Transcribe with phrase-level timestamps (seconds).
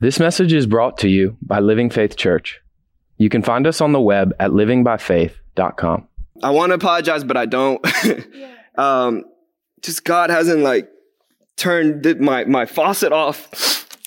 [0.00, 2.60] This message is brought to you by Living Faith Church.
[3.16, 6.06] You can find us on the web at livingbyfaith.com.
[6.40, 7.84] I want to apologize, but I don't.
[8.78, 9.24] um,
[9.82, 10.88] just God hasn't like
[11.56, 13.48] turned my, my faucet off.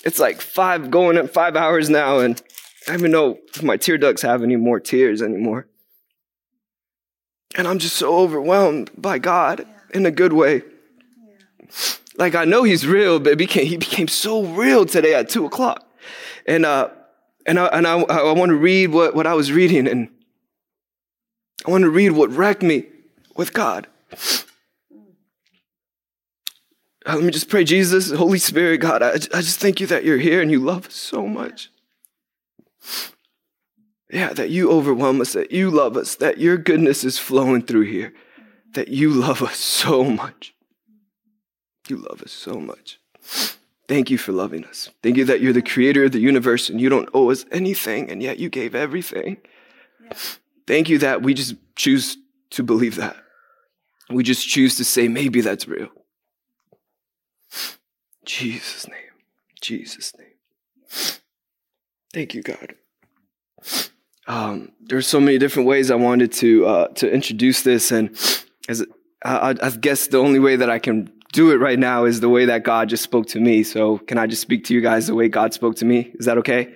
[0.05, 2.41] It's like five going up five hours now, and
[2.87, 5.67] I don't even know if my tear ducts have any more tears anymore.
[7.57, 10.63] And I'm just so overwhelmed by God in a good way.
[12.21, 15.89] Like I know he's real, but became, he became so real today at two o'clock.
[16.45, 16.89] And, uh,
[17.47, 20.07] and I, and I, I want to read what, what I was reading and
[21.65, 22.85] I want to read what wrecked me
[23.35, 23.87] with God.
[27.03, 30.03] Uh, let me just pray, Jesus, Holy Spirit, God, I, I just thank you that
[30.03, 31.71] you're here and you love us so much.
[34.11, 37.85] Yeah, that you overwhelm us, that you love us, that your goodness is flowing through
[37.85, 38.13] here,
[38.73, 40.53] that you love us so much.
[41.91, 43.01] You love us so much.
[43.89, 44.89] Thank you for loving us.
[45.03, 48.09] Thank you that you're the creator of the universe and you don't owe us anything,
[48.09, 49.35] and yet you gave everything.
[50.65, 52.15] Thank you that we just choose
[52.51, 53.17] to believe that.
[54.09, 55.89] We just choose to say, maybe that's real.
[58.23, 59.11] Jesus' name.
[59.59, 61.19] Jesus' name.
[62.13, 62.75] Thank you, God.
[64.27, 68.17] Um, there's so many different ways I wanted to uh, to introduce this, and
[68.69, 68.85] as
[69.25, 72.29] I, I guess the only way that I can do it right now is the
[72.29, 73.63] way that God just spoke to me.
[73.63, 76.11] So can I just speak to you guys the way God spoke to me?
[76.15, 76.73] Is that okay?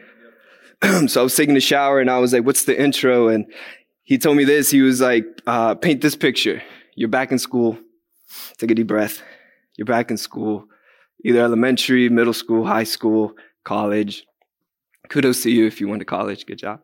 [1.08, 3.28] so I was taking a shower and I was like, what's the intro?
[3.28, 3.46] And
[4.04, 4.70] he told me this.
[4.70, 6.62] He was like, uh, paint this picture.
[6.96, 7.78] You're back in school.
[8.58, 9.22] Take a deep breath.
[9.78, 10.68] You're back in school,
[11.26, 13.34] either elementary, middle school, high school,
[13.66, 14.26] college.
[15.10, 16.46] Kudos to you if you went to college.
[16.46, 16.80] Good job.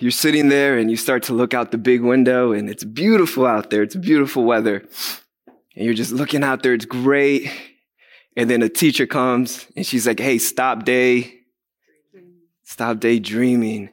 [0.00, 3.46] You're sitting there and you start to look out the big window and it's beautiful
[3.46, 3.82] out there.
[3.82, 4.84] It's beautiful weather
[5.74, 7.50] and you're just looking out there, it's great.
[8.36, 11.40] And then a teacher comes and she's like, hey, stop day,
[12.62, 13.90] stop daydreaming.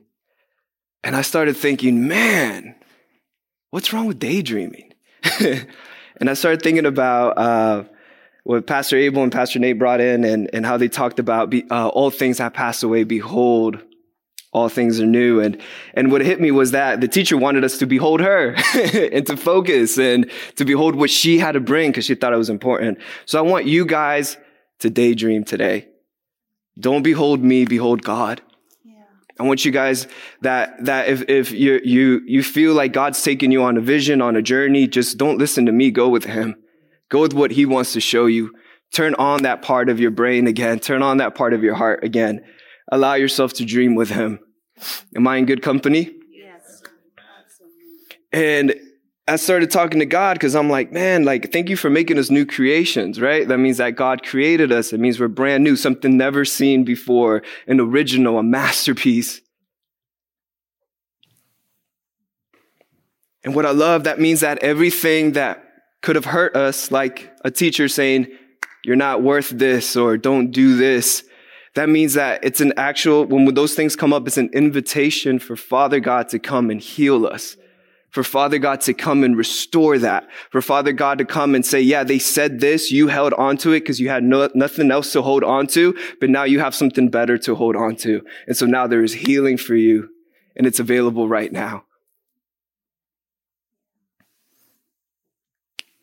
[1.03, 2.75] And I started thinking, man,
[3.69, 4.93] what's wrong with daydreaming?
[5.39, 7.83] and I started thinking about uh,
[8.43, 11.69] what Pastor Abel and Pastor Nate brought in and, and how they talked about be,
[11.69, 13.03] uh, all things have passed away.
[13.03, 13.81] Behold,
[14.59, 15.39] all things are new.
[15.39, 15.59] And,
[15.93, 19.37] and what hit me was that the teacher wanted us to behold her and to
[19.37, 22.99] focus and to behold what she had to bring because she thought it was important.
[23.25, 24.37] So I want you guys
[24.79, 25.87] to daydream today.
[26.79, 28.41] Don't behold me, behold God.
[29.39, 30.05] I want you guys
[30.41, 34.21] that, that if, if you, you, you feel like God's taking you on a vision,
[34.21, 35.91] on a journey, just don't listen to me.
[35.91, 36.57] Go with him.
[37.07, 38.53] Go with what he wants to show you.
[38.93, 40.79] Turn on that part of your brain again.
[40.79, 42.43] Turn on that part of your heart again
[42.91, 44.39] Allow yourself to dream with him.
[45.15, 46.11] Am I in good company?
[46.31, 46.81] Yes.
[48.31, 48.75] And
[49.27, 52.31] I started talking to God because I'm like, man, like, thank you for making us
[52.31, 53.47] new creations, right?
[53.47, 54.91] That means that God created us.
[54.91, 59.41] It means we're brand new, something never seen before, an original, a masterpiece.
[63.43, 65.63] And what I love, that means that everything that
[66.01, 68.27] could have hurt us, like a teacher saying,
[68.83, 71.23] you're not worth this or don't do this,
[71.75, 75.55] that means that it's an actual, when those things come up, it's an invitation for
[75.55, 77.55] Father God to come and heal us.
[78.11, 80.27] For Father God to come and restore that.
[80.49, 83.81] For Father God to come and say, yeah, they said this, you held onto it
[83.81, 87.09] because you had no, nothing else to hold on to, but now you have something
[87.09, 88.25] better to hold on to.
[88.47, 90.09] And so now there is healing for you
[90.55, 91.85] and it's available right now.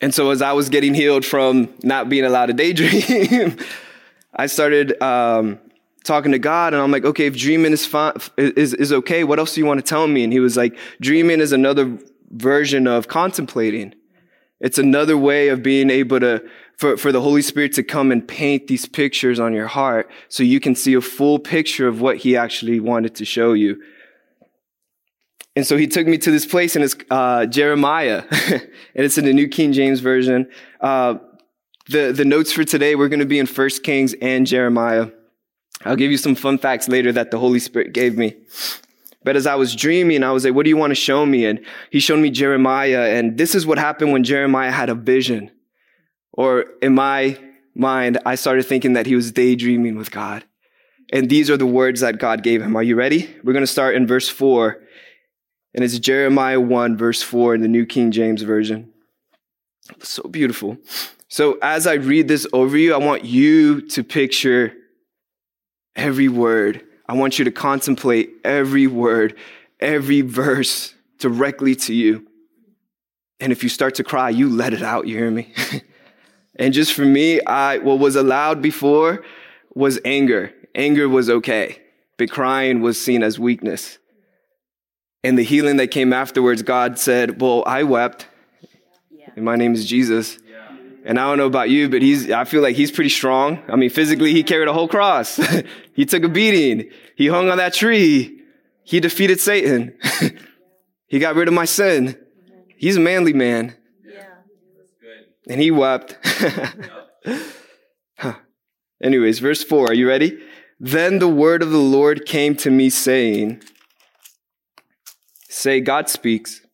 [0.00, 3.56] And so as I was getting healed from not being allowed to daydream,
[4.36, 5.58] I started um,
[6.04, 7.88] talking to God, and I'm like, okay, if dreaming is
[8.36, 10.22] is is okay, what else do you want to tell me?
[10.24, 11.98] And He was like, dreaming is another
[12.30, 13.94] version of contemplating.
[14.60, 16.42] It's another way of being able to
[16.76, 20.42] for, for the Holy Spirit to come and paint these pictures on your heart so
[20.42, 23.80] you can see a full picture of what He actually wanted to show you.
[25.56, 28.60] And so he took me to this place, and it's uh, Jeremiah, and
[28.94, 30.50] it's in the New King James Version.
[30.82, 31.14] Uh,
[31.88, 35.10] the, the notes for today, we're going to be in First Kings and Jeremiah.
[35.84, 38.36] I'll give you some fun facts later that the Holy Spirit gave me.
[39.22, 41.46] But as I was dreaming, I was like, what do you want to show me?
[41.46, 43.16] And he showed me Jeremiah.
[43.16, 45.50] And this is what happened when Jeremiah had a vision.
[46.32, 47.38] Or in my
[47.74, 50.44] mind, I started thinking that he was daydreaming with God.
[51.12, 52.76] And these are the words that God gave him.
[52.76, 53.34] Are you ready?
[53.44, 54.80] We're going to start in verse 4.
[55.74, 58.92] And it's Jeremiah 1, verse 4 in the New King James Version.
[60.02, 60.78] So beautiful.
[61.28, 64.72] So as I read this over you, I want you to picture
[65.96, 66.84] every word.
[67.08, 69.36] I want you to contemplate every word,
[69.80, 72.26] every verse directly to you.
[73.40, 75.52] And if you start to cry, you let it out, you hear me?
[76.56, 79.24] and just for me, I what was allowed before
[79.74, 80.52] was anger.
[80.74, 81.82] Anger was okay,
[82.18, 83.98] but crying was seen as weakness.
[85.22, 88.26] And the healing that came afterwards, God said, Well, I wept,
[89.34, 90.38] and my name is Jesus.
[91.06, 93.62] And I don't know about you, but he's, I feel like he's pretty strong.
[93.68, 95.36] I mean, physically, he carried a whole cross.
[95.94, 96.90] he took a beating.
[97.14, 98.40] He hung on that tree.
[98.82, 99.96] He defeated Satan.
[101.06, 102.18] he got rid of my sin.
[102.76, 103.76] He's a manly man.
[104.04, 104.24] Yeah.
[105.48, 106.18] And he wept.
[108.18, 108.34] huh.
[109.00, 110.40] Anyways, verse 4, are you ready?
[110.80, 113.62] Then the word of the Lord came to me saying,
[115.48, 116.65] Say, God speaks.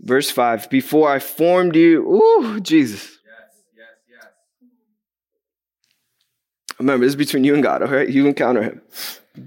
[0.00, 3.18] Verse 5 Before I formed you, ooh, Jesus.
[3.24, 4.68] Yes, yes, yes.
[6.78, 8.08] Remember, this is between you and God, all right?
[8.08, 8.82] You encounter him.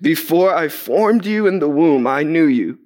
[0.01, 2.79] Before I formed you in the womb, I knew you.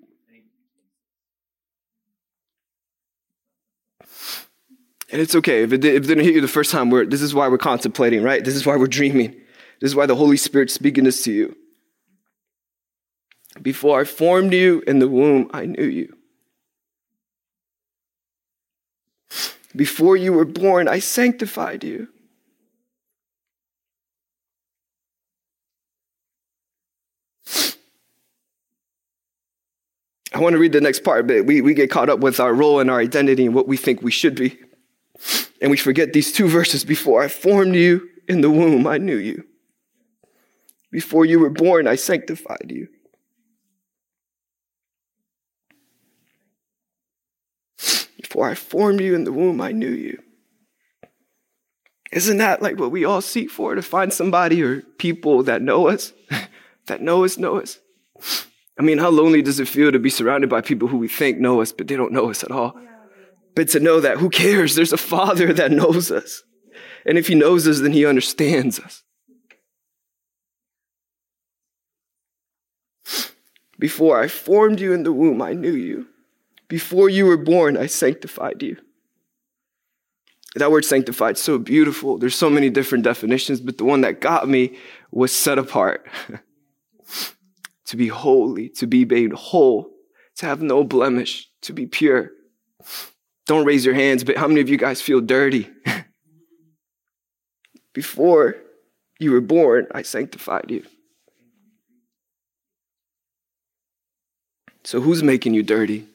[5.10, 6.90] And it's okay if it, if it didn't hit you the first time.
[6.90, 8.44] We're, this is why we're contemplating, right?
[8.44, 9.31] This is why we're dreaming.
[9.80, 11.56] This is why the Holy Spirit's speaking this to you.
[13.62, 16.17] Before I formed you in the womb, I knew you.
[19.78, 22.08] Before you were born, I sanctified you.
[30.34, 32.54] I want to read the next part, but we, we get caught up with our
[32.54, 34.60] role and our identity and what we think we should be.
[35.62, 39.16] And we forget these two verses before I formed you in the womb, I knew
[39.16, 39.46] you.
[40.92, 42.88] Before you were born, I sanctified you.
[48.38, 50.22] Before I formed you in the womb, I knew you.
[52.12, 55.88] Isn't that like what we all seek for to find somebody or people that know
[55.88, 56.13] us,
[56.86, 57.80] that know us, know us?
[58.78, 61.39] I mean, how lonely does it feel to be surrounded by people who we think
[61.39, 62.80] know us, but they don't know us at all?
[63.56, 64.75] But to know that who cares?
[64.75, 66.44] There's a father that knows us.
[67.07, 69.01] And if he knows us, then he understands us.
[73.80, 76.06] Before I formed you in the womb, I knew you.
[76.68, 78.78] Before you were born, I sanctified you.
[80.56, 82.18] That word sanctified so beautiful.
[82.18, 84.78] There's so many different definitions, but the one that got me
[85.12, 86.08] was set apart.
[87.86, 89.90] to be holy, to be made whole,
[90.38, 92.31] to have no blemish, to be pure.
[93.46, 95.69] Don't raise your hands, but how many of you guys feel dirty?
[97.94, 98.58] Before
[99.19, 100.84] you were born, I sanctified you.
[104.84, 106.08] So who's making you dirty?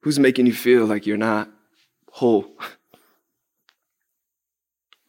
[0.00, 1.50] Who's making you feel like you're not
[2.12, 2.56] whole?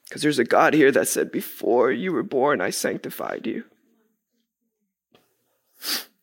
[0.07, 3.65] Because there's a God here that said, Before you were born, I sanctified you.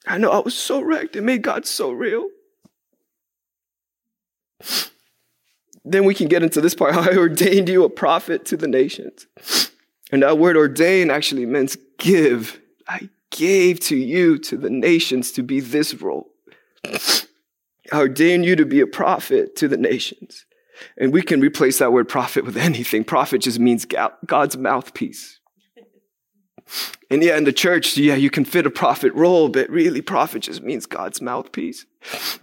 [0.09, 1.15] I know I was so wrecked.
[1.15, 2.29] It made God so real.
[5.89, 6.95] Then we can get into this part.
[6.97, 9.29] I ordained you a prophet to the nations.
[10.11, 12.61] And that word ordain actually means give.
[12.89, 16.29] I gave to you, to the nations, to be this role.
[17.93, 20.47] I ordained you to be a prophet to the nations.
[20.99, 23.05] And we can replace that word prophet with anything.
[23.05, 23.87] Prophet just means
[24.27, 25.41] God's mouthpiece.
[27.11, 30.41] And yeah, in the church, yeah, you can fit a prophet role, but really, prophet
[30.43, 31.87] just means God's mouthpiece.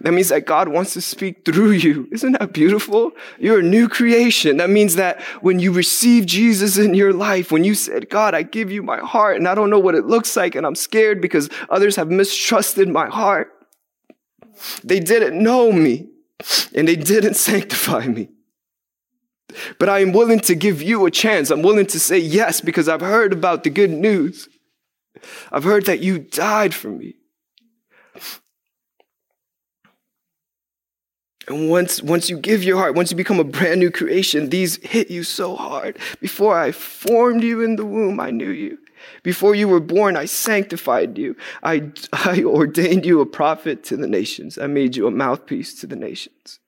[0.00, 2.08] That means that God wants to speak through you.
[2.10, 3.12] Isn't that beautiful?
[3.38, 4.56] You're a new creation.
[4.56, 8.42] That means that when you receive Jesus in your life, when you said, God, I
[8.42, 11.20] give you my heart and I don't know what it looks like and I'm scared
[11.20, 13.53] because others have mistrusted my heart.
[14.82, 16.08] They didn't know me
[16.74, 18.28] and they didn't sanctify me.
[19.78, 21.50] But I am willing to give you a chance.
[21.50, 24.48] I'm willing to say yes because I've heard about the good news.
[25.52, 27.14] I've heard that you died for me.
[31.46, 34.76] And once, once you give your heart, once you become a brand new creation, these
[34.76, 35.98] hit you so hard.
[36.20, 38.78] Before I formed you in the womb, I knew you.
[39.22, 41.36] Before you were born, I sanctified you.
[41.62, 44.58] I, I ordained you a prophet to the nations.
[44.58, 46.60] I made you a mouthpiece to the nations.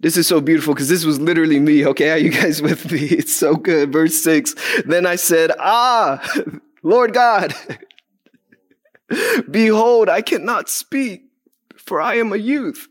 [0.00, 1.86] This is so beautiful because this was literally me.
[1.86, 3.02] Okay, are you guys with me?
[3.10, 3.92] It's so good.
[3.92, 4.54] Verse six.
[4.84, 6.20] Then I said, Ah,
[6.82, 7.54] Lord God,
[9.50, 11.22] behold, I cannot speak,
[11.76, 12.88] for I am a youth.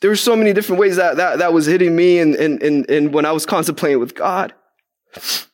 [0.00, 2.90] There were so many different ways that that, that was hitting me and, and, and,
[2.90, 4.54] and when I was contemplating with God.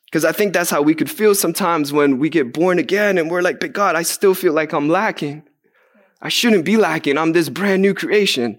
[0.05, 3.31] Because I think that's how we could feel sometimes when we get born again and
[3.31, 5.43] we're like, but God, I still feel like I'm lacking.
[6.23, 7.19] I shouldn't be lacking.
[7.19, 8.59] I'm this brand new creation.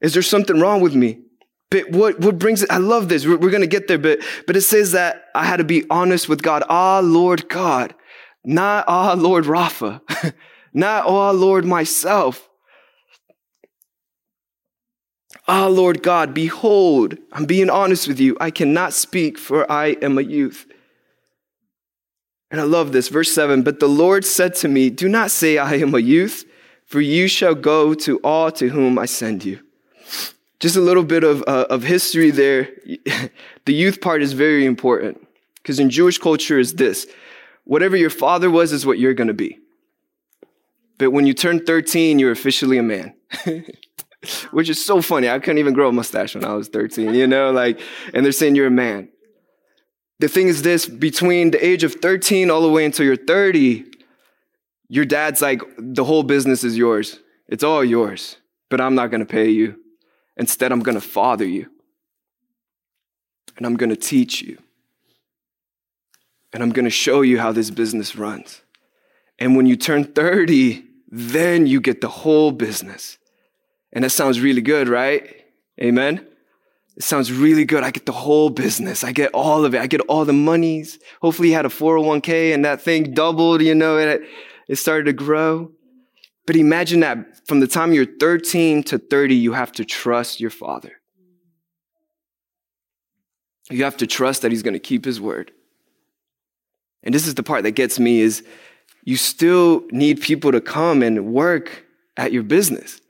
[0.00, 1.20] Is there something wrong with me?
[1.70, 2.70] But what, what brings it?
[2.70, 3.24] I love this.
[3.24, 5.84] We're, we're going to get there, but, but it says that I had to be
[5.88, 6.62] honest with God.
[6.68, 7.94] Ah, Lord God,
[8.44, 10.02] not ah, Lord Rafa,
[10.74, 12.49] not ah, Lord myself.
[15.52, 18.36] Ah, Lord God, behold, I'm being honest with you.
[18.40, 20.64] I cannot speak, for I am a youth.
[22.52, 23.08] And I love this.
[23.08, 26.44] Verse 7 But the Lord said to me, Do not say I am a youth,
[26.86, 29.58] for you shall go to all to whom I send you.
[30.60, 32.68] Just a little bit of, uh, of history there.
[33.64, 35.26] the youth part is very important
[35.56, 37.08] because in Jewish culture is this
[37.64, 39.58] whatever your father was is what you're going to be.
[40.96, 43.14] But when you turn 13, you're officially a man.
[44.50, 45.28] Which is so funny.
[45.28, 47.80] I couldn't even grow a mustache when I was 13, you know, like,
[48.12, 49.08] and they're saying you're a man.
[50.18, 53.86] The thing is this between the age of 13 all the way until you're 30,
[54.88, 57.20] your dad's like, the whole business is yours.
[57.48, 58.36] It's all yours,
[58.68, 59.80] but I'm not going to pay you.
[60.36, 61.70] Instead, I'm going to father you.
[63.56, 64.58] And I'm going to teach you.
[66.52, 68.62] And I'm going to show you how this business runs.
[69.38, 73.18] And when you turn 30, then you get the whole business.
[73.92, 75.44] And that sounds really good, right?
[75.80, 76.26] Amen.
[76.96, 77.82] It sounds really good.
[77.82, 79.04] I get the whole business.
[79.04, 79.80] I get all of it.
[79.80, 80.98] I get all the monies.
[81.22, 84.22] Hopefully he had a 401k and that thing doubled, you know, and it,
[84.68, 85.70] it started to grow.
[86.46, 90.50] But imagine that from the time you're 13 to 30, you have to trust your
[90.50, 90.92] father.
[93.70, 95.52] You have to trust that he's going to keep his word.
[97.02, 98.44] And this is the part that gets me is
[99.04, 101.84] you still need people to come and work
[102.16, 103.00] at your business.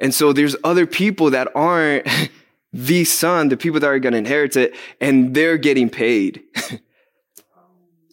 [0.00, 2.08] And so there's other people that aren't
[2.72, 6.42] the son, the people that are going to inherit it, and they're getting paid.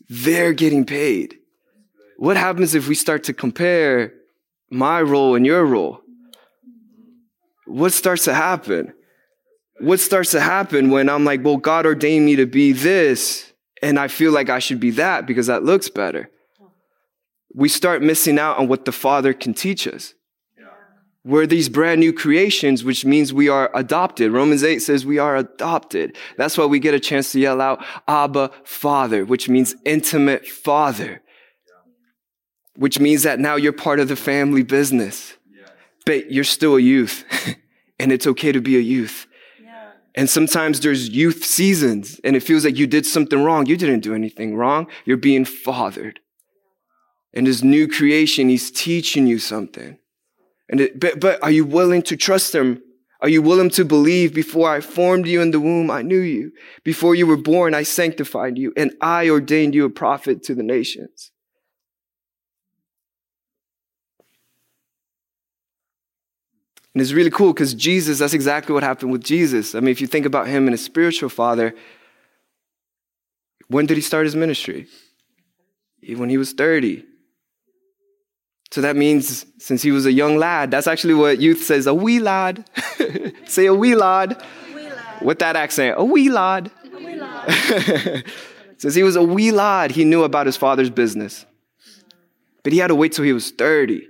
[0.10, 1.38] they're getting paid.
[2.18, 4.14] What happens if we start to compare
[4.70, 6.02] my role and your role?
[7.66, 8.94] What starts to happen?
[9.80, 14.00] What starts to happen when I'm like, well, God ordained me to be this, and
[14.00, 16.32] I feel like I should be that because that looks better?
[17.54, 20.14] We start missing out on what the Father can teach us.
[21.28, 24.32] We're these brand new creations, which means we are adopted.
[24.32, 26.16] Romans 8 says we are adopted.
[26.38, 31.22] That's why we get a chance to yell out, Abba, Father, which means intimate Father.
[32.78, 35.36] Which means that now you're part of the family business.
[36.06, 37.26] But you're still a youth.
[38.00, 39.28] and it's okay to be a youth.
[40.16, 43.66] And sometimes there's youth seasons and it feels like you did something wrong.
[43.66, 44.88] You didn't do anything wrong.
[45.04, 46.22] You're being fathered.
[47.34, 50.00] And his new creation, he's teaching you something.
[50.70, 52.82] And it, but, but are you willing to trust him?
[53.22, 56.52] Are you willing to believe before I formed you in the womb, I knew you.
[56.84, 60.64] Before you were born, I sanctified you and I ordained you a prophet to the
[60.64, 61.32] nations.
[66.94, 69.76] And it's really cool because Jesus, that's exactly what happened with Jesus.
[69.76, 71.76] I mean, if you think about him and his spiritual father,
[73.68, 74.88] when did he start his ministry?
[76.16, 77.04] When he was 30.
[78.72, 81.94] So that means since he was a young lad, that's actually what youth says, a
[81.94, 82.66] wee lad.
[83.46, 84.44] Say a wee lad.
[84.76, 85.22] wee lad.
[85.22, 86.70] With that accent, a wee lad.
[86.94, 88.26] A wee lad.
[88.78, 91.46] since he was a wee lad, he knew about his father's business.
[92.64, 94.06] But he had to wait till he was 30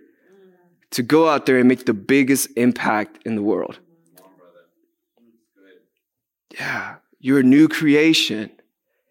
[0.91, 3.79] to go out there and make the biggest impact in the world.
[6.53, 8.49] Yeah, you're a new creation,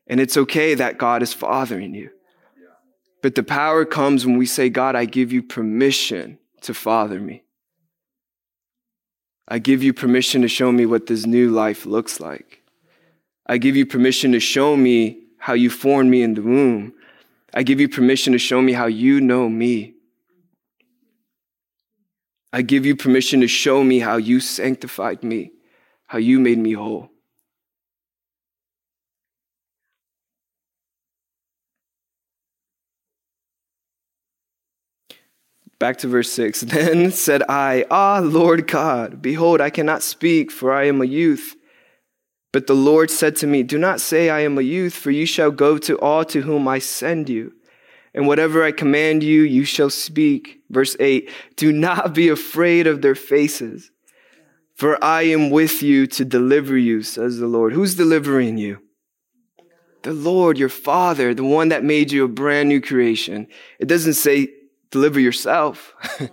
[0.08, 2.10] and it's okay that God is fathering you.
[3.22, 7.42] But the power comes when we say, God, I give you permission to father me.
[9.48, 12.62] I give you permission to show me what this new life looks like.
[13.46, 16.92] I give you permission to show me how you formed me in the womb.
[17.54, 19.94] I give you permission to show me how you know me.
[22.52, 25.52] I give you permission to show me how you sanctified me,
[26.06, 27.10] how you made me whole.
[35.78, 36.60] Back to verse 6.
[36.62, 41.56] Then said I, Ah, Lord God, behold, I cannot speak, for I am a youth.
[42.52, 45.26] But the Lord said to me, Do not say I am a youth, for you
[45.26, 47.52] shall go to all to whom I send you.
[48.14, 50.62] And whatever I command you, you shall speak.
[50.70, 53.90] Verse 8 Do not be afraid of their faces,
[54.74, 57.74] for I am with you to deliver you, says the Lord.
[57.74, 58.78] Who's delivering you?
[60.02, 63.48] The Lord, your Father, the one that made you a brand new creation.
[63.78, 64.48] It doesn't say
[64.90, 65.94] deliver yourself.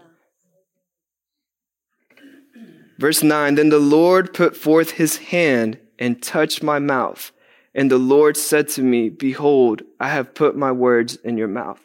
[2.97, 7.31] Verse 9 Then the Lord put forth his hand and touched my mouth.
[7.75, 11.83] And the Lord said to me, Behold, I have put my words in your mouth.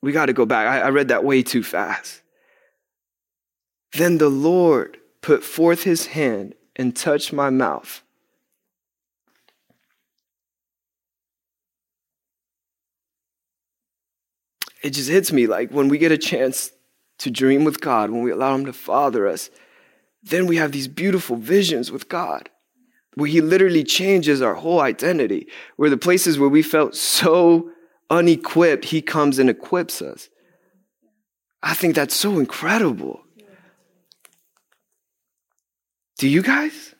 [0.00, 0.66] We got to go back.
[0.66, 2.22] I, I, read that way too fast.
[3.92, 8.02] Then the Lord put forth his hand and touched my mouth.
[14.88, 16.72] It just hits me like when we get a chance
[17.18, 19.50] to dream with God, when we allow Him to father us,
[20.22, 22.48] then we have these beautiful visions with God
[23.14, 27.70] where He literally changes our whole identity, where the places where we felt so
[28.08, 30.30] unequipped, He comes and equips us.
[31.62, 33.20] I think that's so incredible.
[36.16, 36.94] Do you guys?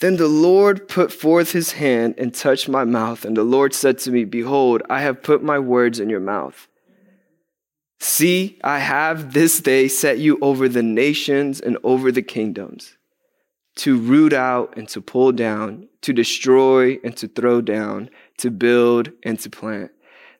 [0.00, 3.98] Then the Lord put forth his hand and touched my mouth, and the Lord said
[4.00, 6.68] to me, Behold, I have put my words in your mouth.
[8.00, 12.96] See, I have this day set you over the nations and over the kingdoms,
[13.76, 19.10] to root out and to pull down, to destroy and to throw down, to build
[19.24, 19.90] and to plant.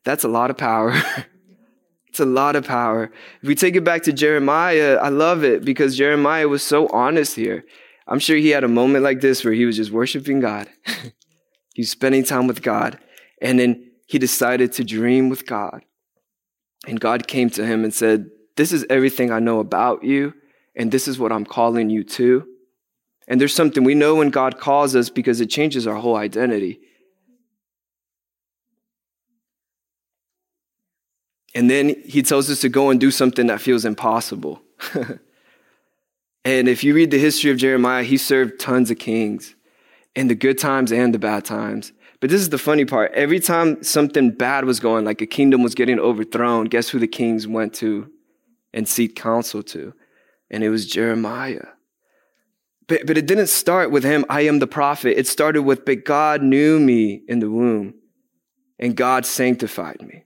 [0.04, 0.92] That's a lot of power.
[2.06, 3.10] it's a lot of power.
[3.42, 7.34] If we take it back to Jeremiah, I love it because Jeremiah was so honest
[7.34, 7.64] here.
[8.08, 10.68] I'm sure he had a moment like this where he was just worshiping God.
[11.74, 12.98] he was spending time with God.
[13.42, 15.82] And then he decided to dream with God.
[16.86, 20.32] And God came to him and said, This is everything I know about you,
[20.74, 22.46] and this is what I'm calling you to.
[23.26, 26.80] And there's something we know when God calls us because it changes our whole identity.
[31.54, 34.62] And then he tells us to go and do something that feels impossible.
[36.48, 39.54] And if you read the history of Jeremiah, he served tons of kings
[40.16, 41.92] in the good times and the bad times.
[42.20, 43.12] But this is the funny part.
[43.12, 47.06] Every time something bad was going, like a kingdom was getting overthrown, guess who the
[47.06, 48.10] kings went to
[48.72, 49.92] and seek counsel to?
[50.50, 51.66] And it was Jeremiah.
[52.86, 55.18] But, but it didn't start with him, I am the prophet.
[55.18, 57.92] It started with, but God knew me in the womb
[58.78, 60.24] and God sanctified me.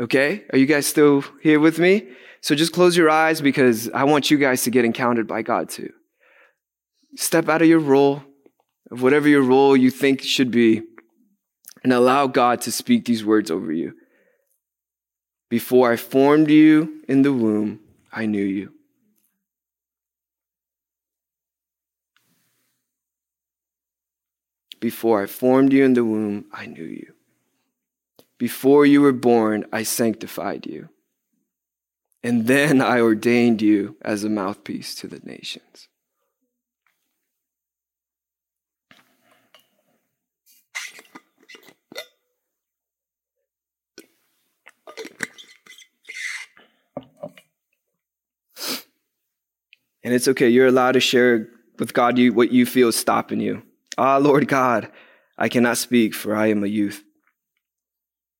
[0.00, 0.44] Okay?
[0.50, 2.08] Are you guys still here with me?
[2.40, 5.68] So just close your eyes because I want you guys to get encountered by God
[5.68, 5.92] too.
[7.16, 8.22] Step out of your role,
[8.90, 10.82] of whatever your role you think should be,
[11.82, 13.94] and allow God to speak these words over you.
[15.48, 17.80] Before I formed you in the womb,
[18.12, 18.72] I knew you.
[24.78, 27.12] Before I formed you in the womb, I knew you.
[28.38, 30.88] Before you were born, I sanctified you
[32.22, 35.88] and then I ordained you as a mouthpiece to the nations.
[50.02, 50.48] And it's okay.
[50.48, 53.62] You're allowed to share with God you, what you feel is stopping you.
[53.98, 54.90] Ah, Lord God,
[55.36, 57.02] I cannot speak for I am a youth.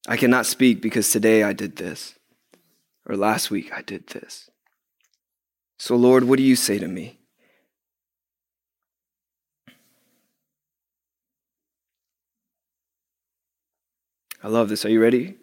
[0.08, 2.14] I cannot speak because today I did this.
[3.10, 4.50] Or last week I did this.
[5.80, 7.18] So, Lord, what do you say to me?
[14.44, 14.84] I love this.
[14.84, 15.34] Are you ready?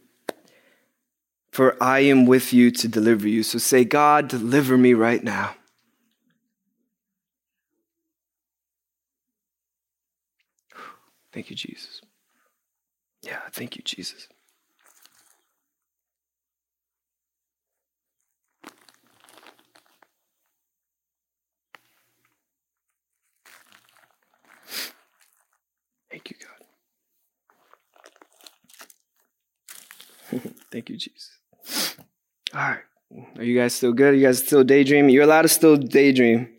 [1.51, 3.43] For I am with you to deliver you.
[3.43, 5.55] So say, God, deliver me right now.
[11.33, 11.99] Thank you, Jesus.
[13.23, 14.29] Yeah, thank you, Jesus.
[26.17, 26.37] Thank you,
[30.31, 30.41] God.
[30.71, 31.37] Thank you, Jesus.
[32.55, 32.79] All right.
[33.37, 34.13] Are you guys still good?
[34.13, 35.11] Are you guys still daydreaming?
[35.11, 36.49] You're allowed to still daydream.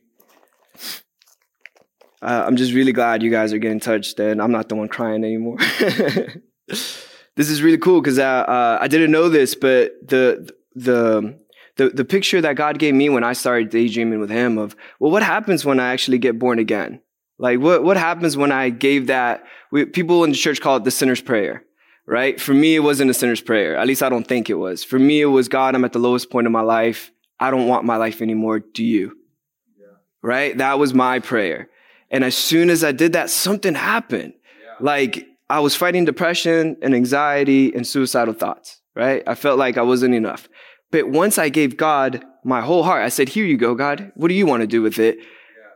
[2.23, 4.87] Uh, I'm just really glad you guys are getting touched and I'm not the one
[4.87, 5.57] crying anymore.
[6.69, 11.37] this is really cool because I, uh, I didn't know this, but the, the,
[11.77, 15.11] the, the picture that God gave me when I started daydreaming with Him of, well,
[15.11, 17.01] what happens when I actually get born again?
[17.39, 19.45] Like what, what happens when I gave that?
[19.71, 21.65] We, people in the church call it the sinner's prayer,
[22.07, 22.41] right?
[22.41, 23.77] For me, it wasn't a sinner's prayer.
[23.77, 24.83] At least I don't think it was.
[24.85, 27.13] For me, it was God, I'm at the lowest point of my life.
[27.39, 28.59] I don't want my life anymore.
[28.59, 29.17] Do you?
[29.79, 29.87] Yeah.
[30.23, 30.59] Right?
[30.59, 31.69] That was my prayer.
[32.11, 34.33] And as soon as I did that, something happened.
[34.61, 34.75] Yeah.
[34.81, 39.23] Like I was fighting depression and anxiety and suicidal thoughts, right?
[39.27, 40.49] I felt like I wasn't enough.
[40.91, 44.11] But once I gave God my whole heart, I said, here you go, God.
[44.15, 45.19] What do you want to do with it?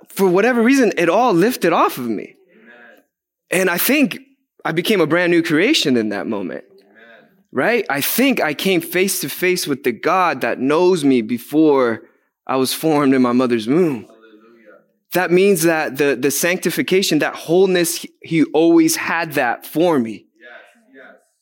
[0.09, 2.37] For whatever reason, it all lifted off of me.
[2.53, 3.05] Amen.
[3.51, 4.19] And I think
[4.65, 6.65] I became a brand new creation in that moment.
[6.71, 7.31] Amen.
[7.51, 7.87] Right?
[7.91, 12.03] I think I came face to face with the God that knows me before
[12.47, 14.03] I was formed in my mother's womb.
[14.03, 14.81] Hallelujah.
[15.13, 20.27] That means that the, the sanctification, that wholeness, he always had that for me.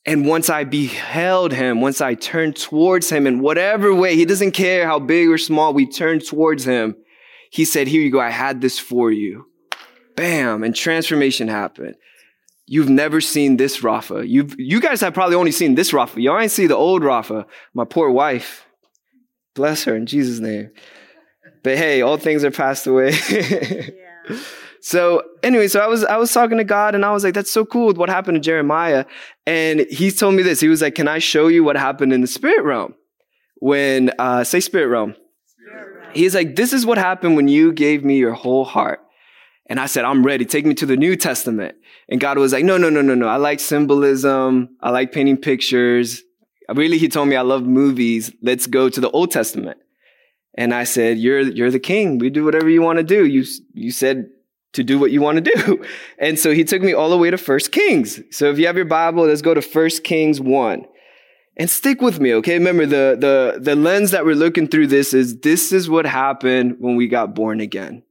[0.06, 4.52] And once I beheld him, once I turned towards him in whatever way, he doesn't
[4.52, 6.96] care how big or small we turn towards him.
[7.50, 8.20] He said, Here you go.
[8.20, 9.46] I had this for you.
[10.16, 10.64] Bam.
[10.64, 11.96] And transformation happened.
[12.66, 14.26] You've never seen this Rafa.
[14.26, 16.20] You've, you guys have probably only seen this Rafa.
[16.20, 17.46] Y'all ain't see the old Rafa.
[17.74, 18.64] My poor wife.
[19.54, 20.70] Bless her in Jesus' name.
[21.62, 23.12] But hey, all things are passed away.
[24.30, 24.38] Yeah.
[24.80, 27.50] So anyway, so I was I was talking to God and I was like, that's
[27.50, 29.04] so cool what happened to Jeremiah.
[29.46, 30.60] And he told me this.
[30.60, 32.94] He was like, Can I show you what happened in the spirit realm?
[33.56, 35.14] When uh say spirit realm.
[36.14, 39.00] He's like, This is what happened when you gave me your whole heart.
[39.66, 40.44] And I said, I'm ready.
[40.44, 41.76] Take me to the New Testament.
[42.08, 43.28] And God was like, No, no, no, no, no.
[43.28, 44.76] I like symbolism.
[44.80, 46.22] I like painting pictures.
[46.74, 48.32] Really, he told me I love movies.
[48.42, 49.78] Let's go to the Old Testament.
[50.54, 52.18] And I said, You're you're the king.
[52.18, 53.26] We do whatever you want to do.
[53.26, 54.30] You you said
[54.72, 55.84] to do what you want to do.
[56.18, 58.20] And so he took me all the way to First Kings.
[58.30, 60.84] So if you have your Bible, let's go to First Kings 1.
[61.60, 62.54] And stick with me, okay?
[62.54, 66.76] Remember the the the lens that we're looking through this is this is what happened
[66.78, 68.02] when we got born again.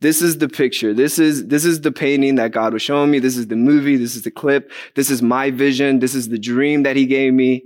[0.00, 0.92] This is the picture.
[0.92, 3.20] This is this is the painting that God was showing me.
[3.20, 3.96] This is the movie.
[3.96, 4.72] This is the clip.
[4.96, 6.00] This is my vision.
[6.00, 7.62] This is the dream that he gave me.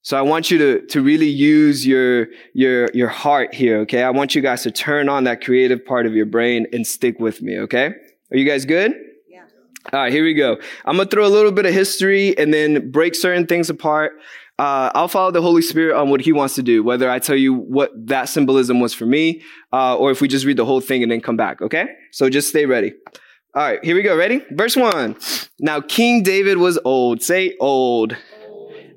[0.00, 4.02] So I want you to, to really use your, your, your heart here, okay?
[4.02, 7.20] I want you guys to turn on that creative part of your brain and stick
[7.20, 7.94] with me, okay?
[8.32, 8.94] Are you guys good?
[9.28, 9.44] Yeah.
[9.92, 10.56] All right, here we go.
[10.84, 14.14] I'm gonna throw a little bit of history and then break certain things apart.
[14.58, 17.36] Uh, I'll follow the Holy Spirit on what He wants to do, whether I tell
[17.36, 20.80] you what that symbolism was for me, uh, or if we just read the whole
[20.80, 21.86] thing and then come back, okay?
[22.12, 22.92] So just stay ready.
[23.54, 24.16] All right, here we go.
[24.16, 24.42] Ready?
[24.50, 25.16] Verse one.
[25.60, 27.22] Now King David was old.
[27.22, 28.16] Say old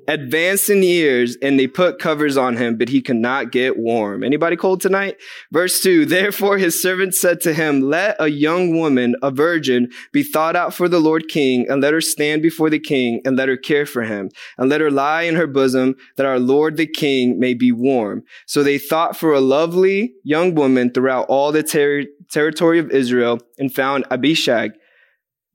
[0.08, 4.22] advanced in years and they put covers on him, but he could not get warm.
[4.22, 5.16] Anybody cold tonight?
[5.52, 10.22] Verse two, therefore his servant said to him, let a young woman, a virgin, be
[10.22, 13.48] thought out for the Lord king and let her stand before the king and let
[13.48, 16.86] her care for him and let her lie in her bosom that our Lord the
[16.86, 18.22] king may be warm.
[18.46, 23.40] So they thought for a lovely young woman throughout all the ter- territory of Israel
[23.58, 24.72] and found Abishag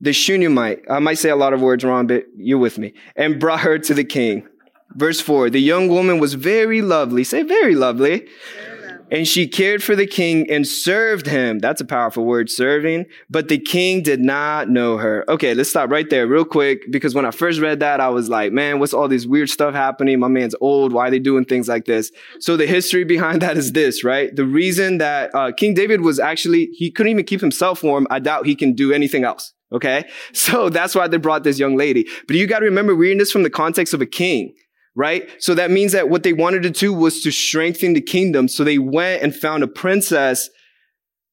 [0.02, 0.82] the Shunammite.
[0.90, 2.94] I might say a lot of words wrong, but you're with me.
[3.16, 4.48] And brought her to the king.
[4.96, 7.24] Verse four, the young woman was very lovely.
[7.24, 8.28] Say very lovely.
[9.10, 11.60] And she cared for the king and served him.
[11.60, 13.08] That's a powerful word, serving.
[13.30, 15.26] But the king did not know her.
[15.30, 16.90] Okay, let's stop right there real quick.
[16.90, 19.74] Because when I first read that, I was like, man, what's all this weird stuff
[19.74, 20.18] happening?
[20.18, 20.94] My man's old.
[20.94, 22.10] Why are they doing things like this?
[22.40, 24.34] So the history behind that is this, right?
[24.34, 28.08] The reason that uh, King David was actually, he couldn't even keep himself warm.
[28.10, 29.54] I doubt he can do anything else.
[29.71, 30.10] Okay.
[30.34, 32.07] So that's why they brought this young lady.
[32.27, 34.53] But you got to remember, we're reading this from the context of a king,
[34.95, 35.29] right?
[35.39, 38.47] So that means that what they wanted to do was to strengthen the kingdom.
[38.47, 40.49] So they went and found a princess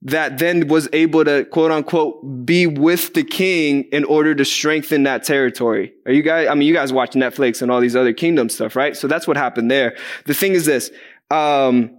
[0.02, 5.02] that then was able to quote unquote be with the king in order to strengthen
[5.02, 5.92] that territory.
[6.06, 8.76] Are you guys, I mean, you guys watch Netflix and all these other kingdom stuff,
[8.76, 8.96] right?
[8.96, 9.96] So that's what happened there.
[10.26, 10.92] The thing is this,
[11.32, 11.97] um,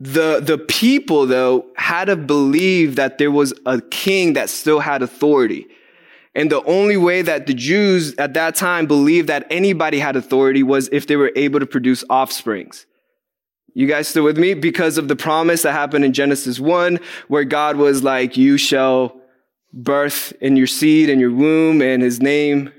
[0.00, 5.02] the, the people though had to believe that there was a king that still had
[5.02, 5.66] authority.
[6.34, 10.62] And the only way that the Jews at that time believed that anybody had authority
[10.62, 12.86] was if they were able to produce offsprings.
[13.74, 14.54] You guys still with me?
[14.54, 19.20] Because of the promise that happened in Genesis 1, where God was like, you shall
[19.72, 22.72] birth in your seed and your womb and his name.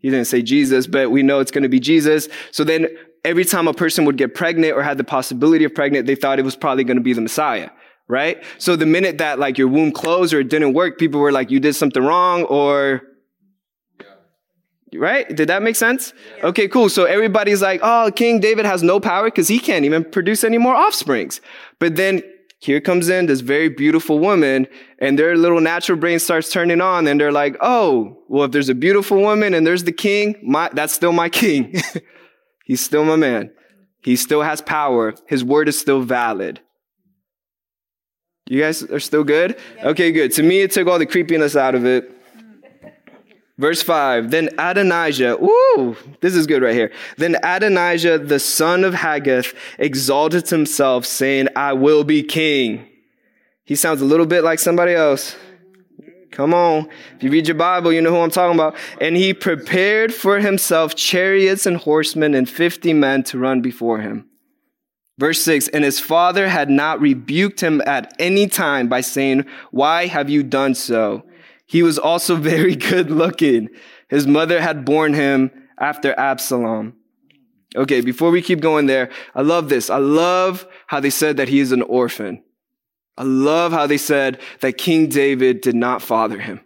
[0.00, 2.28] He didn't say Jesus, but we know it's going to be Jesus.
[2.50, 2.88] So then
[3.24, 6.38] every time a person would get pregnant or had the possibility of pregnant, they thought
[6.38, 7.70] it was probably going to be the Messiah,
[8.06, 8.42] right?
[8.58, 11.50] So the minute that like your womb closed or it didn't work, people were like,
[11.50, 13.02] you did something wrong or,
[14.94, 15.34] right?
[15.34, 16.12] Did that make sense?
[16.42, 16.88] Okay, cool.
[16.88, 20.58] So everybody's like, oh, King David has no power because he can't even produce any
[20.58, 21.40] more offsprings.
[21.78, 22.22] But then
[22.60, 24.66] here comes in this very beautiful woman
[24.98, 28.68] and their little natural brain starts turning on and they're like, oh, well, if there's
[28.68, 31.74] a beautiful woman and there's the king, my, that's still my king.
[32.64, 33.52] He's still my man.
[34.02, 35.14] He still has power.
[35.28, 36.60] His word is still valid.
[38.46, 39.56] You guys are still good?
[39.82, 40.32] Okay, good.
[40.32, 42.10] To me, it took all the creepiness out of it.
[43.56, 46.92] Verse 5 Then Adonijah, ooh, this is good right here.
[47.16, 52.86] Then Adonijah, the son of Haggith, exalted himself, saying, I will be king.
[53.64, 55.36] He sounds a little bit like somebody else.
[56.34, 56.88] Come on.
[57.16, 58.76] If you read your Bible, you know who I'm talking about.
[59.00, 64.28] And he prepared for himself chariots and horsemen and 50 men to run before him.
[65.16, 70.06] Verse 6 And his father had not rebuked him at any time by saying, Why
[70.06, 71.24] have you done so?
[71.66, 73.68] He was also very good looking.
[74.08, 76.94] His mother had borne him after Absalom.
[77.76, 79.88] Okay, before we keep going there, I love this.
[79.88, 82.42] I love how they said that he is an orphan.
[83.16, 86.60] I love how they said that King David did not father him.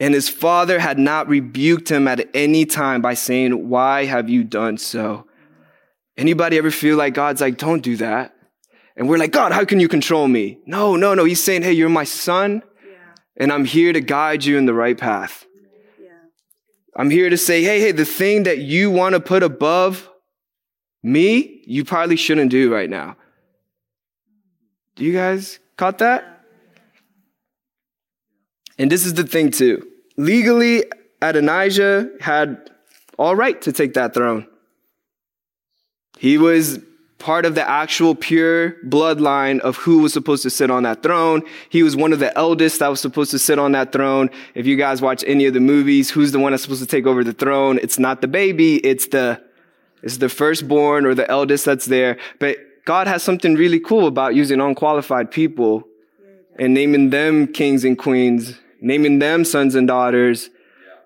[0.00, 4.44] And his father had not rebuked him at any time by saying, why have you
[4.44, 5.26] done so?
[6.16, 8.34] Anybody ever feel like God's like, don't do that?
[8.96, 10.58] And we're like, God, how can you control me?
[10.66, 11.24] No, no, no.
[11.24, 12.96] He's saying, hey, you're my son Yeah.
[13.36, 15.46] and I'm here to guide you in the right path.
[16.00, 16.10] Yeah.
[16.96, 20.08] I'm here to say, hey, hey, the thing that you want to put above
[21.02, 23.16] me, you probably shouldn't do right now.
[24.98, 26.44] Do you guys caught that?
[28.78, 29.86] And this is the thing too.
[30.16, 30.84] Legally,
[31.22, 32.70] Adonijah had
[33.16, 34.48] all right to take that throne.
[36.18, 36.80] He was
[37.18, 41.42] part of the actual pure bloodline of who was supposed to sit on that throne.
[41.68, 44.30] He was one of the eldest that was supposed to sit on that throne.
[44.56, 47.06] If you guys watch any of the movies, who's the one that's supposed to take
[47.06, 47.78] over the throne?
[47.80, 49.40] It's not the baby, it's the
[50.02, 52.18] it's the firstborn or the eldest that's there.
[52.40, 52.58] But
[52.88, 55.84] God has something really cool about using unqualified people
[56.58, 60.48] and naming them kings and queens, naming them sons and daughters,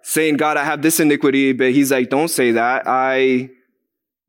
[0.00, 2.86] saying, God, I have this iniquity, but he's like, don't say that.
[2.86, 3.50] I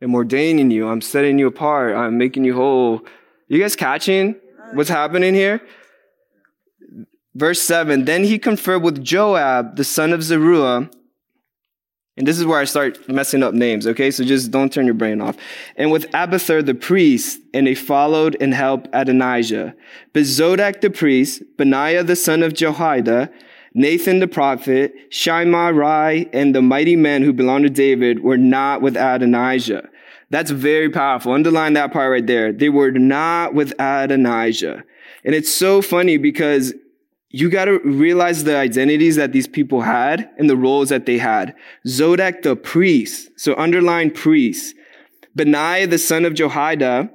[0.02, 0.88] am ordaining you.
[0.88, 1.96] I'm setting you apart.
[1.96, 3.06] I'm making you whole.
[3.48, 4.36] You guys catching
[4.74, 5.62] what's happening here?
[7.36, 10.90] Verse 7 Then he conferred with Joab, the son of Zeruiah.
[12.16, 14.12] And this is where I start messing up names, okay?
[14.12, 15.36] So just don't turn your brain off.
[15.76, 19.74] And with Abiathar the priest, and they followed and helped Adonijah.
[20.14, 23.32] But Zadok the priest, Benaiah the son of Jehoiada,
[23.74, 28.84] Nathan the prophet, Shimei, Rei, and the mighty men who belonged to David were not
[28.84, 29.90] with Adonijah.
[30.30, 31.34] That's very powerful.
[31.34, 32.54] Underline that part right there.
[32.54, 34.84] They were not with Adonijah.
[35.26, 36.74] And it's so funny because
[37.34, 41.18] you got to realize the identities that these people had and the roles that they
[41.18, 41.56] had.
[41.88, 43.32] Zadok the priest.
[43.38, 44.76] So underline priest.
[45.36, 47.10] Benaiah the son of Jehoiada.